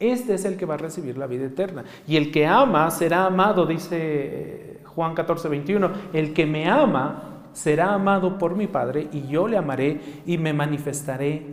[0.00, 1.84] Este es el que va a recibir la vida eterna.
[2.06, 5.90] Y el que ama será amado, dice eh, Juan 14, 21.
[6.12, 10.52] El que me ama será amado por mi Padre y yo le amaré y me
[10.52, 11.46] manifestaré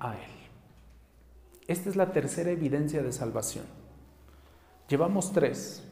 [0.00, 0.30] a él.
[1.66, 3.64] Esta es la tercera evidencia de salvación.
[4.88, 5.82] Llevamos tres.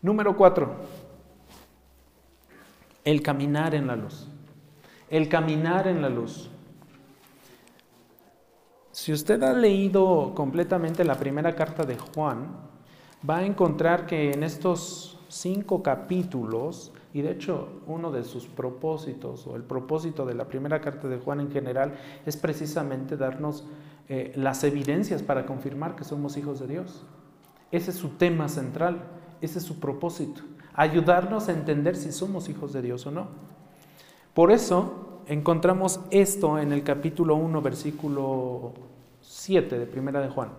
[0.00, 0.76] Número cuatro,
[3.04, 4.28] el caminar en la luz.
[5.10, 6.50] El caminar en la luz.
[8.92, 12.56] Si usted ha leído completamente la primera carta de Juan,
[13.28, 19.46] va a encontrar que en estos cinco capítulos, y de hecho uno de sus propósitos,
[19.46, 23.66] o el propósito de la primera carta de Juan en general, es precisamente darnos
[24.08, 27.04] eh, las evidencias para confirmar que somos hijos de Dios.
[27.74, 29.02] Ese es su tema central,
[29.40, 30.42] ese es su propósito,
[30.74, 33.26] ayudarnos a entender si somos hijos de Dios o no.
[34.32, 38.74] Por eso encontramos esto en el capítulo 1, versículo
[39.22, 40.50] 7 de Primera de Juan.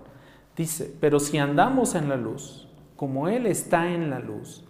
[0.58, 4.66] Dice, pero si andamos en la luz, como Él está en la luz,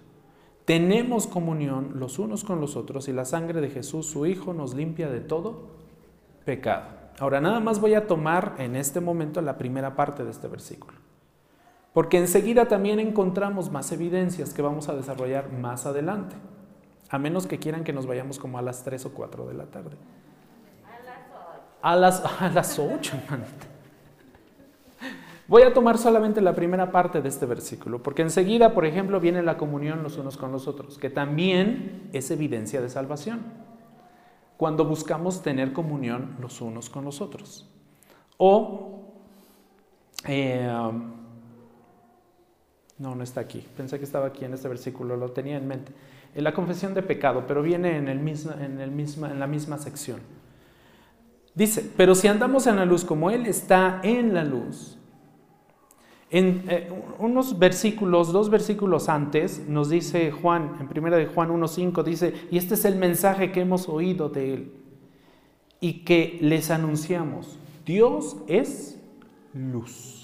[0.66, 4.76] tenemos comunión los unos con los otros y la sangre de Jesús, su Hijo, nos
[4.76, 5.64] limpia de todo
[6.46, 7.06] pecado.
[7.18, 10.94] Ahora, nada más voy a tomar en este momento la primera parte de este versículo,
[11.96, 16.36] porque enseguida también encontramos más evidencias que vamos a desarrollar más adelante.
[17.10, 19.64] A menos que quieran que nos vayamos como a las 3 o 4 de la
[19.68, 19.96] tarde.
[21.82, 22.30] A las 8.
[22.40, 23.14] A las, 8,
[25.48, 29.42] Voy a tomar solamente la primera parte de este versículo, porque enseguida, por ejemplo, viene
[29.42, 33.40] la comunión los unos con los otros, que también es evidencia de salvación,
[34.58, 37.70] cuando buscamos tener comunión los unos con los otros.
[38.36, 39.14] O,
[40.28, 40.70] eh,
[42.98, 45.92] no, no está aquí, pensé que estaba aquí en este versículo, lo tenía en mente
[46.42, 50.20] la confesión de pecado, pero viene en, el en, el misma, en la misma sección.
[51.54, 54.98] Dice, pero si andamos en la luz como Él está en la luz,
[56.30, 62.04] en eh, unos versículos, dos versículos antes, nos dice Juan, en primera de Juan 1.5,
[62.04, 64.74] dice, y este es el mensaje que hemos oído de Él
[65.80, 67.58] y que les anunciamos.
[67.86, 69.00] Dios es
[69.54, 70.15] luz.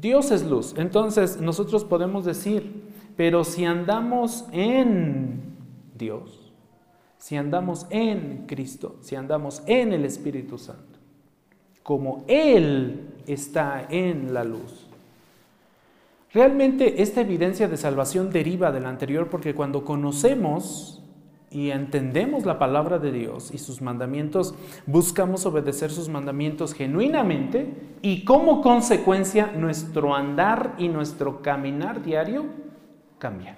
[0.00, 0.74] Dios es luz.
[0.76, 2.84] Entonces nosotros podemos decir,
[3.16, 5.56] pero si andamos en
[5.96, 6.52] Dios,
[7.18, 10.98] si andamos en Cristo, si andamos en el Espíritu Santo,
[11.82, 14.86] como Él está en la luz.
[16.32, 20.97] Realmente esta evidencia de salvación deriva de la anterior porque cuando conocemos
[21.50, 24.54] y entendemos la palabra de Dios y sus mandamientos,
[24.86, 32.44] buscamos obedecer sus mandamientos genuinamente y como consecuencia nuestro andar y nuestro caminar diario
[33.18, 33.56] cambia.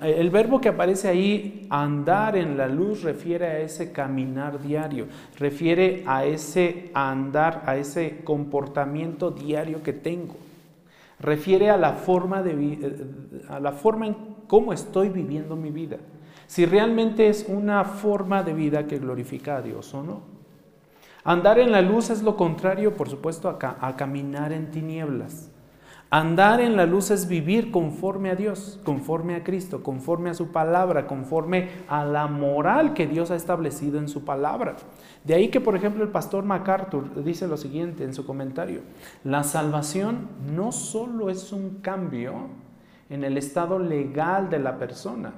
[0.00, 6.02] el verbo que aparece ahí, andar en la luz, refiere a ese caminar diario, refiere
[6.06, 10.36] a ese andar, a ese comportamiento diario que tengo,
[11.20, 14.16] refiere a la forma, de, eh, a la forma en
[14.46, 15.98] cómo estoy viviendo mi vida.
[16.46, 20.20] Si realmente es una forma de vida que glorifica a Dios o no.
[21.24, 25.50] Andar en la luz es lo contrario, por supuesto, a caminar en tinieblas.
[26.08, 30.52] Andar en la luz es vivir conforme a Dios, conforme a Cristo, conforme a su
[30.52, 34.76] palabra, conforme a la moral que Dios ha establecido en su palabra.
[35.24, 38.82] De ahí que, por ejemplo, el pastor MacArthur dice lo siguiente en su comentario,
[39.24, 42.50] la salvación no solo es un cambio
[43.10, 45.32] en el estado legal de la persona,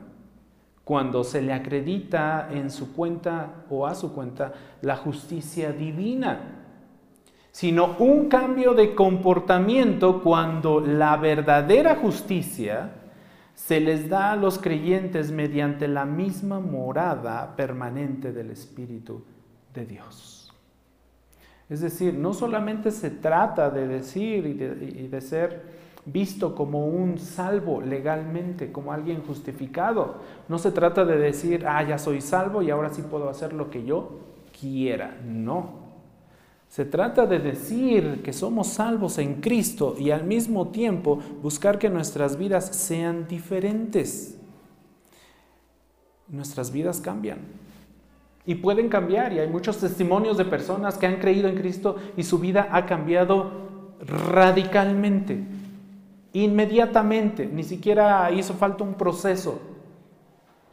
[0.88, 6.58] cuando se le acredita en su cuenta o a su cuenta la justicia divina
[7.58, 12.92] sino un cambio de comportamiento cuando la verdadera justicia
[13.52, 19.24] se les da a los creyentes mediante la misma morada permanente del Espíritu
[19.74, 20.54] de Dios.
[21.68, 25.77] Es decir, no solamente se trata de decir y de, ser
[26.12, 30.16] visto como un salvo legalmente, como alguien justificado.
[30.48, 33.70] No se trata de decir, ah, ya soy salvo y ahora sí puedo hacer lo
[33.70, 34.20] que yo
[34.58, 35.18] quiera.
[35.24, 35.88] No.
[36.68, 41.88] Se trata de decir que somos salvos en Cristo y al mismo tiempo buscar que
[41.88, 44.38] nuestras vidas sean diferentes.
[46.28, 47.38] Nuestras vidas cambian
[48.48, 52.22] y pueden cambiar y hay muchos testimonios de personas que han creído en Cristo y
[52.22, 53.50] su vida ha cambiado
[54.00, 55.44] radicalmente,
[56.32, 59.60] inmediatamente, ni siquiera hizo falta un proceso.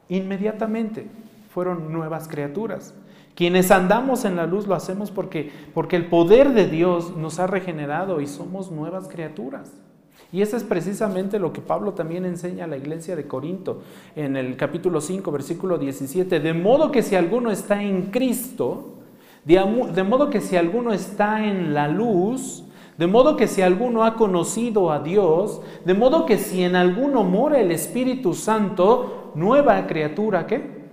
[0.10, 1.08] Inmediatamente
[1.50, 2.94] fueron nuevas criaturas.
[3.36, 7.48] Quienes andamos en la luz lo hacemos porque, porque el poder de Dios nos ha
[7.48, 9.72] regenerado y somos nuevas criaturas.
[10.32, 13.82] Y eso es precisamente lo que Pablo también enseña a la iglesia de Corinto
[14.16, 16.40] en el capítulo 5, versículo 17.
[16.40, 18.96] De modo que si alguno está en Cristo,
[19.46, 22.65] de modo que si alguno está en la luz,
[22.98, 27.24] de modo que si alguno ha conocido a Dios, de modo que si en alguno
[27.24, 30.86] mora el Espíritu Santo, nueva criatura, ¿qué?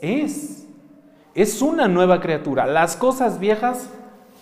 [0.00, 0.66] Es.
[1.34, 2.66] Es una nueva criatura.
[2.66, 3.90] Las cosas viejas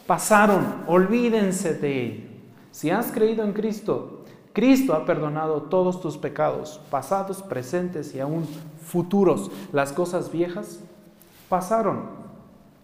[0.07, 2.25] pasaron, olvídense de ello.
[2.71, 8.47] Si has creído en Cristo, Cristo ha perdonado todos tus pecados, pasados, presentes y aún
[8.83, 9.51] futuros.
[9.73, 10.81] Las cosas viejas
[11.49, 12.22] pasaron.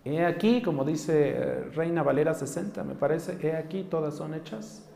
[0.08, 4.88] He aquí, como dice eh, Reina Valera 60, me parece, he aquí todas son hechas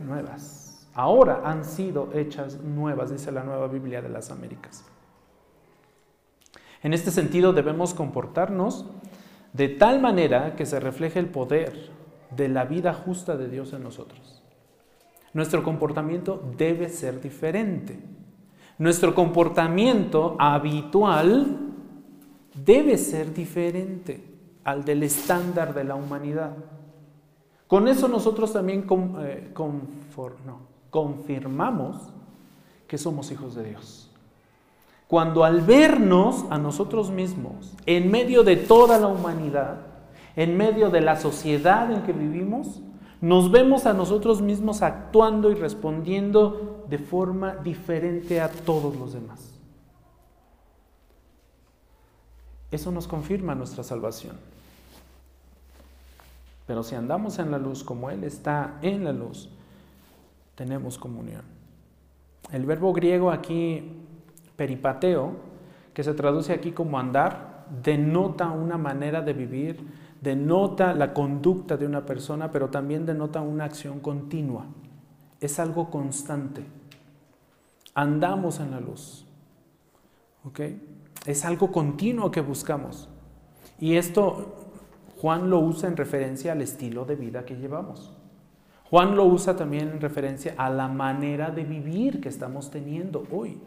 [0.00, 0.88] nuevas.
[0.92, 4.84] Ahora han sido hechas nuevas, dice la nueva Biblia de las Américas.
[6.82, 8.86] En este sentido debemos comportarnos
[9.52, 11.90] de tal manera que se refleje el poder
[12.34, 14.42] de la vida justa de Dios en nosotros.
[15.32, 18.00] Nuestro comportamiento debe ser diferente.
[18.78, 21.56] Nuestro comportamiento habitual
[22.52, 24.29] debe ser diferente
[24.64, 26.52] al del estándar de la humanidad.
[27.66, 28.86] Con eso nosotros también
[29.20, 29.52] eh,
[30.90, 31.96] confirmamos
[32.86, 34.10] que somos hijos de Dios.
[35.06, 39.78] Cuando al vernos a nosotros mismos, en medio de toda la humanidad,
[40.36, 42.80] en medio de la sociedad en que vivimos,
[43.20, 49.58] nos vemos a nosotros mismos actuando y respondiendo de forma diferente a todos los demás.
[52.70, 54.36] Eso nos confirma nuestra salvación.
[56.70, 59.48] Pero si andamos en la luz como Él está en la luz,
[60.54, 61.42] tenemos comunión.
[62.52, 64.06] El verbo griego aquí,
[64.54, 65.32] peripateo,
[65.92, 69.84] que se traduce aquí como andar, denota una manera de vivir,
[70.20, 74.66] denota la conducta de una persona, pero también denota una acción continua.
[75.40, 76.62] Es algo constante.
[77.94, 79.26] Andamos en la luz.
[80.44, 80.60] ¿Ok?
[81.26, 83.08] Es algo continuo que buscamos.
[83.80, 84.69] Y esto
[85.20, 88.10] Juan lo usa en referencia al estilo de vida que llevamos.
[88.88, 93.58] Juan lo usa también en referencia a la manera de vivir que estamos teniendo hoy.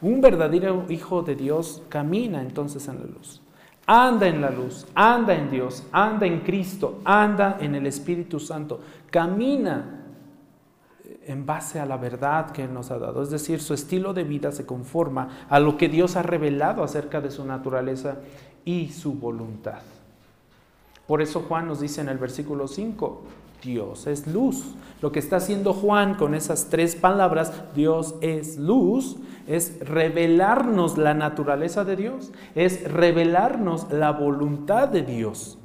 [0.00, 3.40] Un verdadero hijo de Dios camina entonces en la luz.
[3.86, 8.80] Anda en la luz, anda en Dios, anda en Cristo, anda en el Espíritu Santo.
[9.08, 10.00] Camina
[11.24, 13.22] en base a la verdad que Él nos ha dado.
[13.22, 17.20] Es decir, su estilo de vida se conforma a lo que Dios ha revelado acerca
[17.20, 18.16] de su naturaleza
[18.64, 19.82] y su voluntad.
[21.06, 23.22] Por eso Juan nos dice en el versículo 5,
[23.62, 24.74] Dios es luz.
[25.00, 31.14] Lo que está haciendo Juan con esas tres palabras, Dios es luz, es revelarnos la
[31.14, 35.58] naturaleza de Dios, es revelarnos la voluntad de Dios.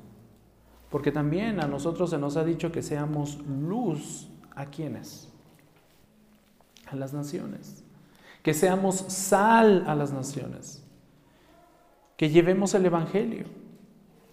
[0.90, 5.30] Porque también a nosotros se nos ha dicho que seamos luz a quienes
[6.90, 7.84] a las naciones,
[8.44, 10.84] que seamos sal a las naciones,
[12.16, 13.46] que llevemos el Evangelio.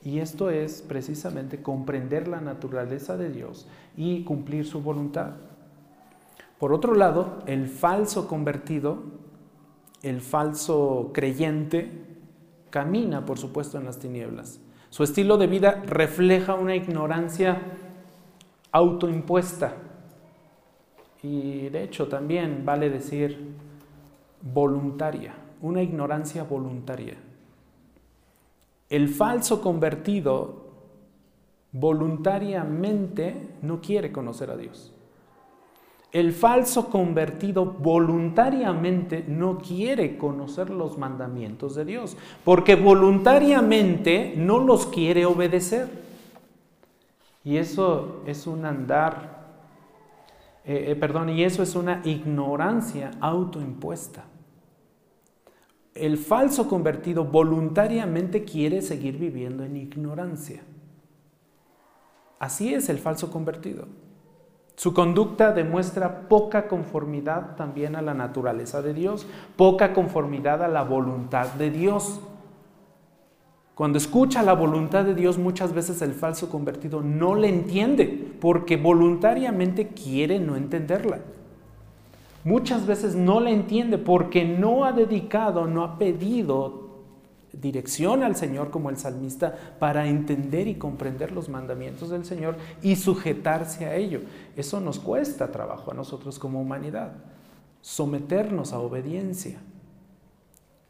[0.04, 5.30] Y esto es precisamente comprender la naturaleza de Dios y cumplir su voluntad.
[6.58, 8.98] Por otro lado, el falso convertido,
[10.02, 11.90] el falso creyente,
[12.68, 14.60] camina, por supuesto, en las tinieblas.
[14.90, 17.62] Su estilo de vida refleja una ignorancia
[18.70, 19.74] autoimpuesta,
[21.22, 23.54] y de hecho también vale decir
[24.42, 27.14] voluntaria, una ignorancia voluntaria.
[28.88, 30.64] El falso convertido
[31.72, 34.92] voluntariamente no quiere conocer a Dios.
[36.12, 44.86] El falso convertido voluntariamente no quiere conocer los mandamientos de Dios, porque voluntariamente no los
[44.86, 45.88] quiere obedecer.
[47.42, 49.34] Y eso es un andar
[50.64, 54.24] eh, eh, perdón, y eso es una ignorancia autoimpuesta.
[55.94, 60.62] El falso convertido voluntariamente quiere seguir viviendo en ignorancia.
[62.40, 63.86] Así es el falso convertido.
[64.76, 69.24] Su conducta demuestra poca conformidad también a la naturaleza de Dios,
[69.56, 72.20] poca conformidad a la voluntad de Dios.
[73.76, 78.06] Cuando escucha la voluntad de Dios, muchas veces el falso convertido no le entiende
[78.40, 81.20] porque voluntariamente quiere no entenderla.
[82.44, 86.84] Muchas veces no la entiende porque no ha dedicado, no ha pedido
[87.52, 92.96] dirección al Señor como el salmista para entender y comprender los mandamientos del Señor y
[92.96, 94.20] sujetarse a ello.
[94.56, 97.12] Eso nos cuesta trabajo a nosotros como humanidad,
[97.80, 99.58] someternos a obediencia.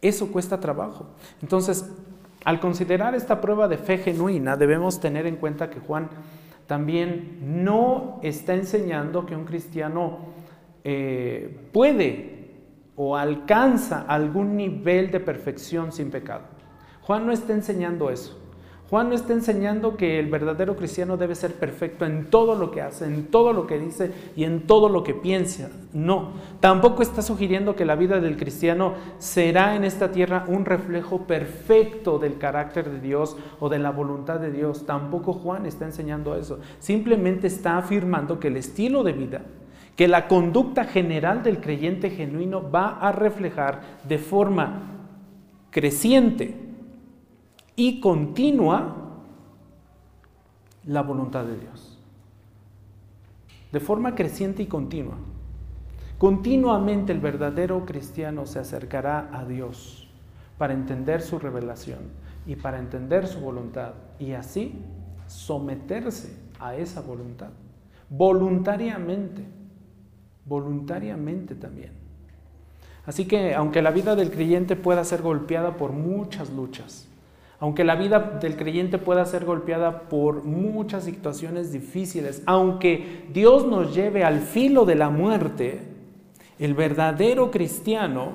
[0.02, 1.07] Eso cuesta trabajo.
[1.40, 1.88] Entonces,
[2.44, 6.11] al considerar esta prueba de fe genuina, debemos tener en cuenta que Juan
[6.66, 10.18] también no está enseñando que un cristiano
[10.85, 12.35] eh, puede
[12.97, 16.43] o alcanza algún nivel de perfección sin pecado.
[17.03, 18.39] Juan no está enseñando eso.
[18.91, 22.82] Juan no está enseñando que el verdadero cristiano debe ser perfecto en todo lo que
[22.82, 25.70] hace, en todo lo que dice y en todo lo que piensa.
[25.95, 31.22] No, tampoco está sugiriendo que la vida del cristiano será en esta tierra un reflejo
[31.22, 34.85] perfecto del carácter de Dios o de la voluntad de Dios.
[34.85, 36.61] Tampoco Juan está enseñando eso.
[36.78, 39.43] Simplemente está afirmando que el estilo de vida,
[39.97, 44.82] que la conducta general del creyente genuino va a reflejar de forma
[45.70, 46.57] creciente
[47.76, 48.97] y continua
[50.84, 51.99] la voluntad de Dios.
[53.72, 55.16] De forma creciente y continua.
[56.18, 60.09] Continuamente el verdadero cristiano se acercará a Dios
[60.59, 61.99] para entender su revelación
[62.47, 64.80] y para entender su voluntad y así
[65.26, 67.51] someterse a esa voluntad.
[68.09, 69.45] Voluntariamente,
[70.47, 71.92] voluntariamente también.
[73.07, 77.07] Así que aunque la vida del creyente pueda ser golpeada por muchas luchas,
[77.61, 83.95] aunque la vida del creyente pueda ser golpeada por muchas situaciones difíciles, aunque Dios nos
[83.95, 85.80] lleve al filo de la muerte,
[86.59, 88.32] el verdadero cristiano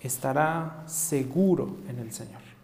[0.00, 2.55] estará seguro en el Señor.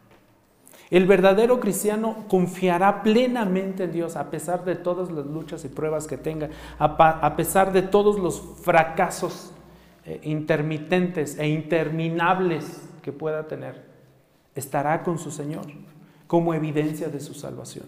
[0.93, 6.07] El verdadero cristiano confiará plenamente en Dios a pesar de todas las luchas y pruebas
[6.07, 9.53] que tenga, a pesar de todos los fracasos
[10.05, 13.86] eh, intermitentes e interminables que pueda tener
[14.55, 15.64] estará con su Señor
[16.26, 17.86] como evidencia de su salvación.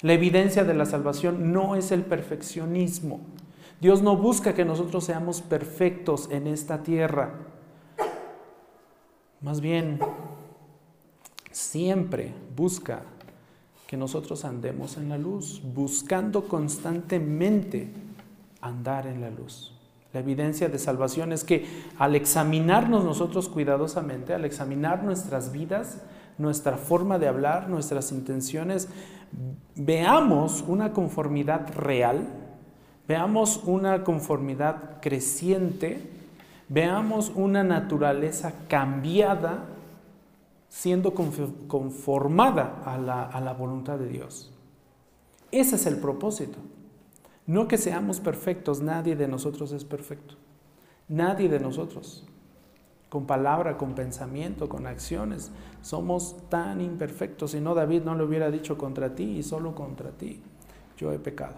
[0.00, 3.20] La evidencia de la salvación no es el perfeccionismo.
[3.80, 7.34] Dios no busca que nosotros seamos perfectos en esta tierra.
[9.40, 10.00] Más bien,
[11.60, 13.02] siempre busca
[13.86, 17.90] que nosotros andemos en la luz, buscando constantemente
[18.60, 19.74] andar en la luz.
[20.12, 21.66] La evidencia de salvación es que
[21.98, 25.98] al examinarnos nosotros cuidadosamente, al examinar nuestras vidas,
[26.38, 28.88] nuestra forma de hablar, nuestras intenciones,
[29.76, 32.26] veamos una conformidad real,
[33.06, 36.10] veamos una conformidad creciente,
[36.68, 39.64] veamos una naturaleza cambiada,
[40.70, 44.50] siendo conformada a la, a la voluntad de Dios.
[45.50, 46.58] Ese es el propósito.
[47.46, 50.36] No que seamos perfectos, nadie de nosotros es perfecto.
[51.08, 52.24] Nadie de nosotros.
[53.08, 55.50] Con palabra, con pensamiento, con acciones,
[55.82, 57.50] somos tan imperfectos.
[57.50, 60.40] Si no, David no lo hubiera dicho contra ti y solo contra ti.
[60.96, 61.56] Yo he pecado.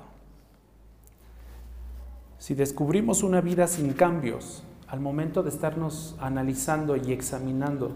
[2.38, 7.92] Si descubrimos una vida sin cambios al momento de estarnos analizando y examinando,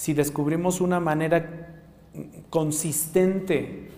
[0.00, 1.82] si descubrimos una manera
[2.48, 3.90] consistente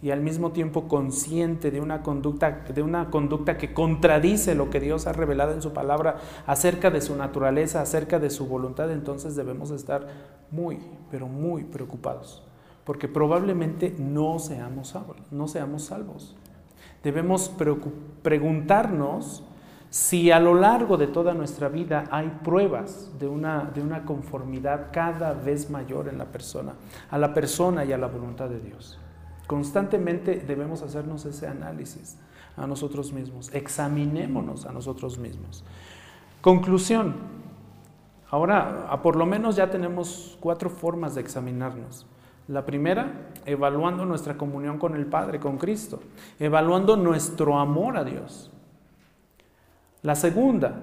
[0.00, 4.80] y al mismo tiempo consciente de una conducta, de una conducta que contradice lo que
[4.80, 6.16] Dios ha revelado en su palabra
[6.46, 10.06] acerca de su naturaleza, acerca de su voluntad, entonces debemos estar
[10.50, 10.78] muy,
[11.10, 12.42] pero muy preocupados,
[12.84, 15.18] porque probablemente no seamos salvos.
[15.30, 16.34] No seamos salvos.
[17.02, 17.52] Debemos
[18.22, 19.44] preguntarnos
[19.94, 24.88] si a lo largo de toda nuestra vida hay pruebas de una, de una conformidad
[24.90, 26.72] cada vez mayor en la persona,
[27.12, 28.98] a la persona y a la voluntad de Dios.
[29.46, 32.18] Constantemente debemos hacernos ese análisis
[32.56, 33.54] a nosotros mismos.
[33.54, 35.62] Examinémonos a nosotros mismos.
[36.40, 37.14] Conclusión.
[38.32, 42.04] Ahora, por lo menos ya tenemos cuatro formas de examinarnos.
[42.48, 43.12] La primera,
[43.46, 46.00] evaluando nuestra comunión con el Padre, con Cristo,
[46.40, 48.50] evaluando nuestro amor a Dios.
[50.04, 50.74] La segunda,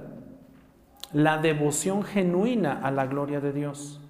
[1.13, 4.01] la devoción genuina a la gloria de Dios.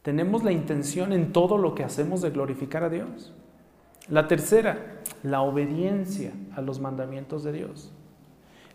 [0.00, 3.34] ¿Tenemos la intención en todo lo que hacemos de glorificar a Dios?
[4.08, 7.92] La tercera, la obediencia a los mandamientos de Dios.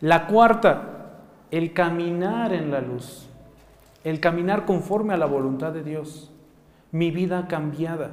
[0.02, 3.28] La cuarta, el caminar en la luz,
[4.04, 6.32] el caminar conforme a la voluntad de Dios.
[6.92, 8.12] Mi vida cambiada,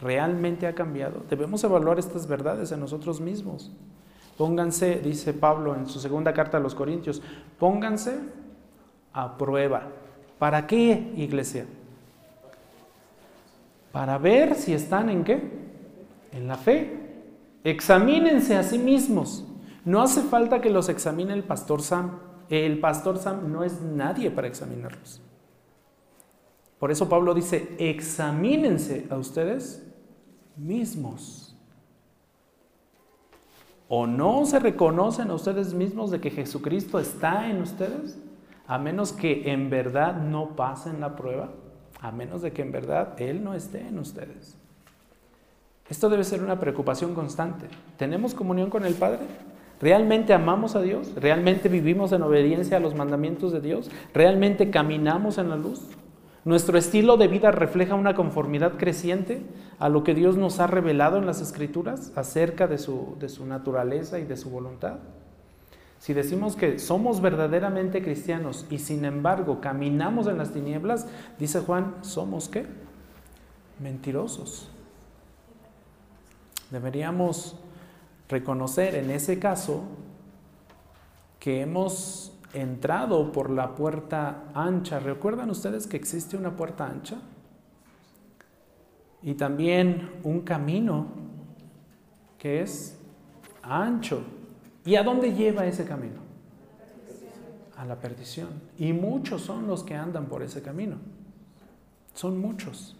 [0.00, 1.22] realmente ha cambiado.
[1.28, 3.70] Debemos evaluar estas verdades en nosotros mismos.
[4.36, 7.22] Pónganse, dice Pablo en su segunda carta a los Corintios,
[7.58, 8.18] pónganse
[9.12, 9.88] a prueba.
[10.38, 11.66] ¿Para qué, iglesia?
[13.96, 15.40] para ver si están en qué?
[16.30, 17.14] En la fe.
[17.64, 19.46] Examínense a sí mismos.
[19.86, 22.18] No hace falta que los examine el pastor Sam.
[22.50, 25.22] El pastor Sam no es nadie para examinarlos.
[26.78, 29.82] Por eso Pablo dice, examínense a ustedes
[30.58, 31.45] mismos.
[33.88, 38.18] ¿O no se reconocen a ustedes mismos de que Jesucristo está en ustedes?
[38.66, 41.50] a menos que en verdad no pasen la prueba,
[42.00, 44.56] a menos de que en verdad Él no esté en ustedes.
[45.88, 47.66] Esto debe ser una preocupación constante.
[47.96, 49.20] ¿Tenemos comunión con el Padre?
[49.80, 51.12] ¿Realmente amamos a Dios?
[51.14, 53.90] ¿Realmente vivimos en obediencia a los mandamientos de Dios?
[54.12, 55.86] ¿Realmente caminamos en la luz?
[56.46, 59.42] ¿Nuestro estilo de vida refleja una conformidad creciente
[59.80, 63.44] a lo que Dios nos ha revelado en las Escrituras acerca de su, de su
[63.46, 65.00] naturaleza y de su voluntad?
[65.98, 71.96] Si decimos que somos verdaderamente cristianos y sin embargo caminamos en las tinieblas, dice Juan,
[72.02, 72.64] ¿somos qué?
[73.80, 74.70] Mentirosos.
[76.70, 77.56] Deberíamos
[78.28, 79.82] reconocer en ese caso
[81.40, 84.98] que hemos entrado por la puerta ancha.
[84.98, 87.18] ¿Recuerdan ustedes que existe una puerta ancha?
[89.22, 91.06] Y también un camino
[92.38, 92.98] que es
[93.62, 94.22] ancho.
[94.84, 96.20] ¿Y a dónde lleva ese camino?
[97.76, 98.48] A la perdición.
[98.78, 100.96] Y muchos son los que andan por ese camino.
[102.14, 102.96] Son muchos.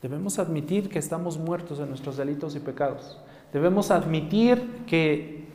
[0.00, 3.18] Debemos admitir que estamos muertos en nuestros delitos y pecados.
[3.52, 5.47] Debemos admitir que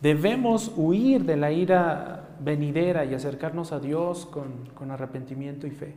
[0.00, 5.94] debemos huir de la ira venidera y acercarnos a Dios con, arrepentimiento y fe,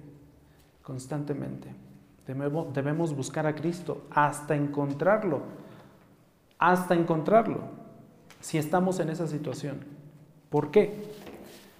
[0.81, 1.69] constantemente.
[2.25, 5.41] Debemos, buscar a Cristo hasta encontrarlo,
[6.57, 7.59] hasta encontrarlo,
[8.39, 9.79] si estamos en esa situación.
[10.49, 11.03] ¿Por qué?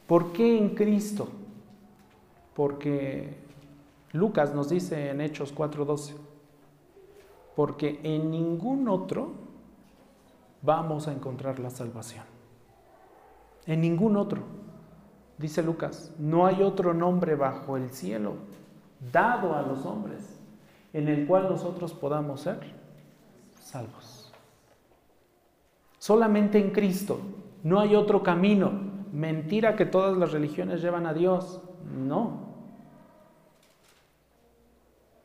[0.08, 1.30] ¿Por qué en Cristo?
[2.54, 3.36] Porque
[4.12, 6.16] Lucas nos dice en Hechos 4:12,
[7.56, 9.51] porque en ningún otro
[10.62, 12.26] vamos a encontrar la salvación.
[13.66, 14.44] En ningún otro.
[15.38, 18.36] Dice Lucas, no hay otro nombre bajo el cielo
[19.12, 20.40] dado a los hombres
[20.94, 22.60] en el cual nosotros podamos ser
[23.60, 24.32] salvos.
[25.98, 27.20] Solamente en Cristo.
[27.64, 28.72] No hay otro camino.
[29.12, 31.62] Mentira que todas las religiones llevan a Dios.
[31.96, 32.52] No.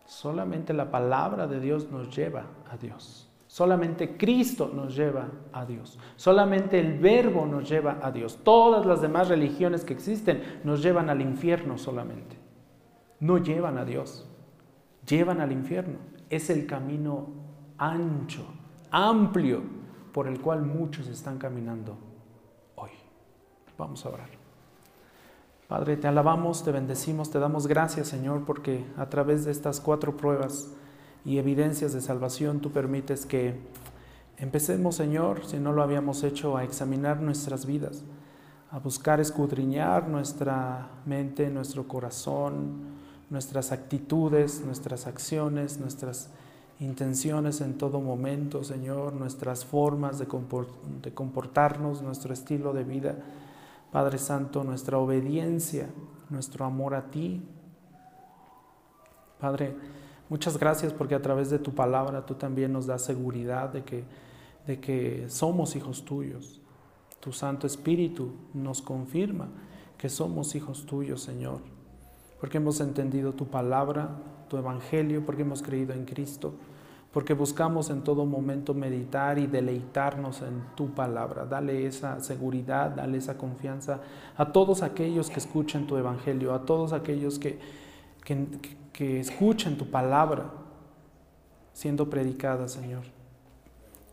[0.05, 3.29] Solamente la palabra de Dios nos lleva a Dios.
[3.47, 5.99] Solamente Cristo nos lleva a Dios.
[6.17, 8.41] Solamente el verbo nos lleva a Dios.
[8.43, 12.37] Todas las demás religiones que existen nos llevan al infierno solamente.
[13.21, 14.29] No llevan a Dios.
[15.07, 15.99] Llevan al infierno.
[16.29, 17.29] Es el camino
[17.79, 18.45] ancho,
[18.91, 19.63] amplio,
[20.13, 21.97] por el cual muchos están caminando
[22.75, 22.91] hoy.
[23.79, 24.47] Vamos a orar.
[25.69, 30.17] Padre, te alabamos, te bendecimos, te damos gracias, Señor, porque a través de estas cuatro
[30.17, 30.73] pruebas
[31.27, 33.59] y evidencias de salvación tú permites que
[34.39, 38.05] empecemos, Señor, si no lo habíamos hecho, a examinar nuestras vidas,
[38.71, 42.95] a buscar escudriñar nuestra mente, nuestro corazón,
[43.29, 46.31] nuestras actitudes, nuestras acciones, nuestras
[46.79, 50.27] intenciones en todo momento, Señor, nuestras formas de
[51.13, 53.17] comportarnos, nuestro estilo de vida.
[53.91, 55.89] Padre Santo, nuestra obediencia,
[56.31, 57.43] nuestro amor a ti.
[59.41, 59.75] Padre,
[60.29, 64.05] muchas gracias porque a través de tu palabra tú también nos das seguridad de que,
[64.67, 66.61] de que somos hijos tuyos.
[67.21, 69.49] Tu Santo Espíritu nos confirma
[69.99, 71.61] que somos hijos tuyos, Señor,
[72.41, 74.11] porque hemos entendido tu palabra,
[74.49, 76.55] tu evangelio, porque hemos creído en Cristo
[77.17, 81.47] porque buscamos en todo momento meditar y deleitarnos en tu palabra.
[81.47, 84.01] Dale esa seguridad, dale esa confianza
[84.37, 87.59] a todos aquellos que escuchen tu evangelio, a todos aquellos que,
[88.23, 88.37] que,
[88.97, 90.51] que escuchen tu palabra
[91.75, 93.03] siendo predicada, Señor.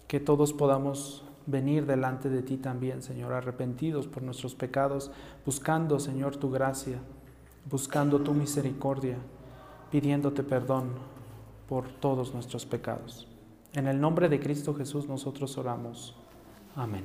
[0.07, 5.09] Que todos podamos venir delante de ti también, Señor, arrepentidos por nuestros pecados,
[5.45, 6.97] buscando, Señor, tu gracia,
[7.71, 9.15] buscando tu misericordia,
[9.89, 10.89] pidiéndote perdón
[11.69, 13.29] por todos nuestros pecados.
[13.73, 16.13] En el nombre de Cristo Jesús nosotros oramos.
[16.75, 17.03] Amén.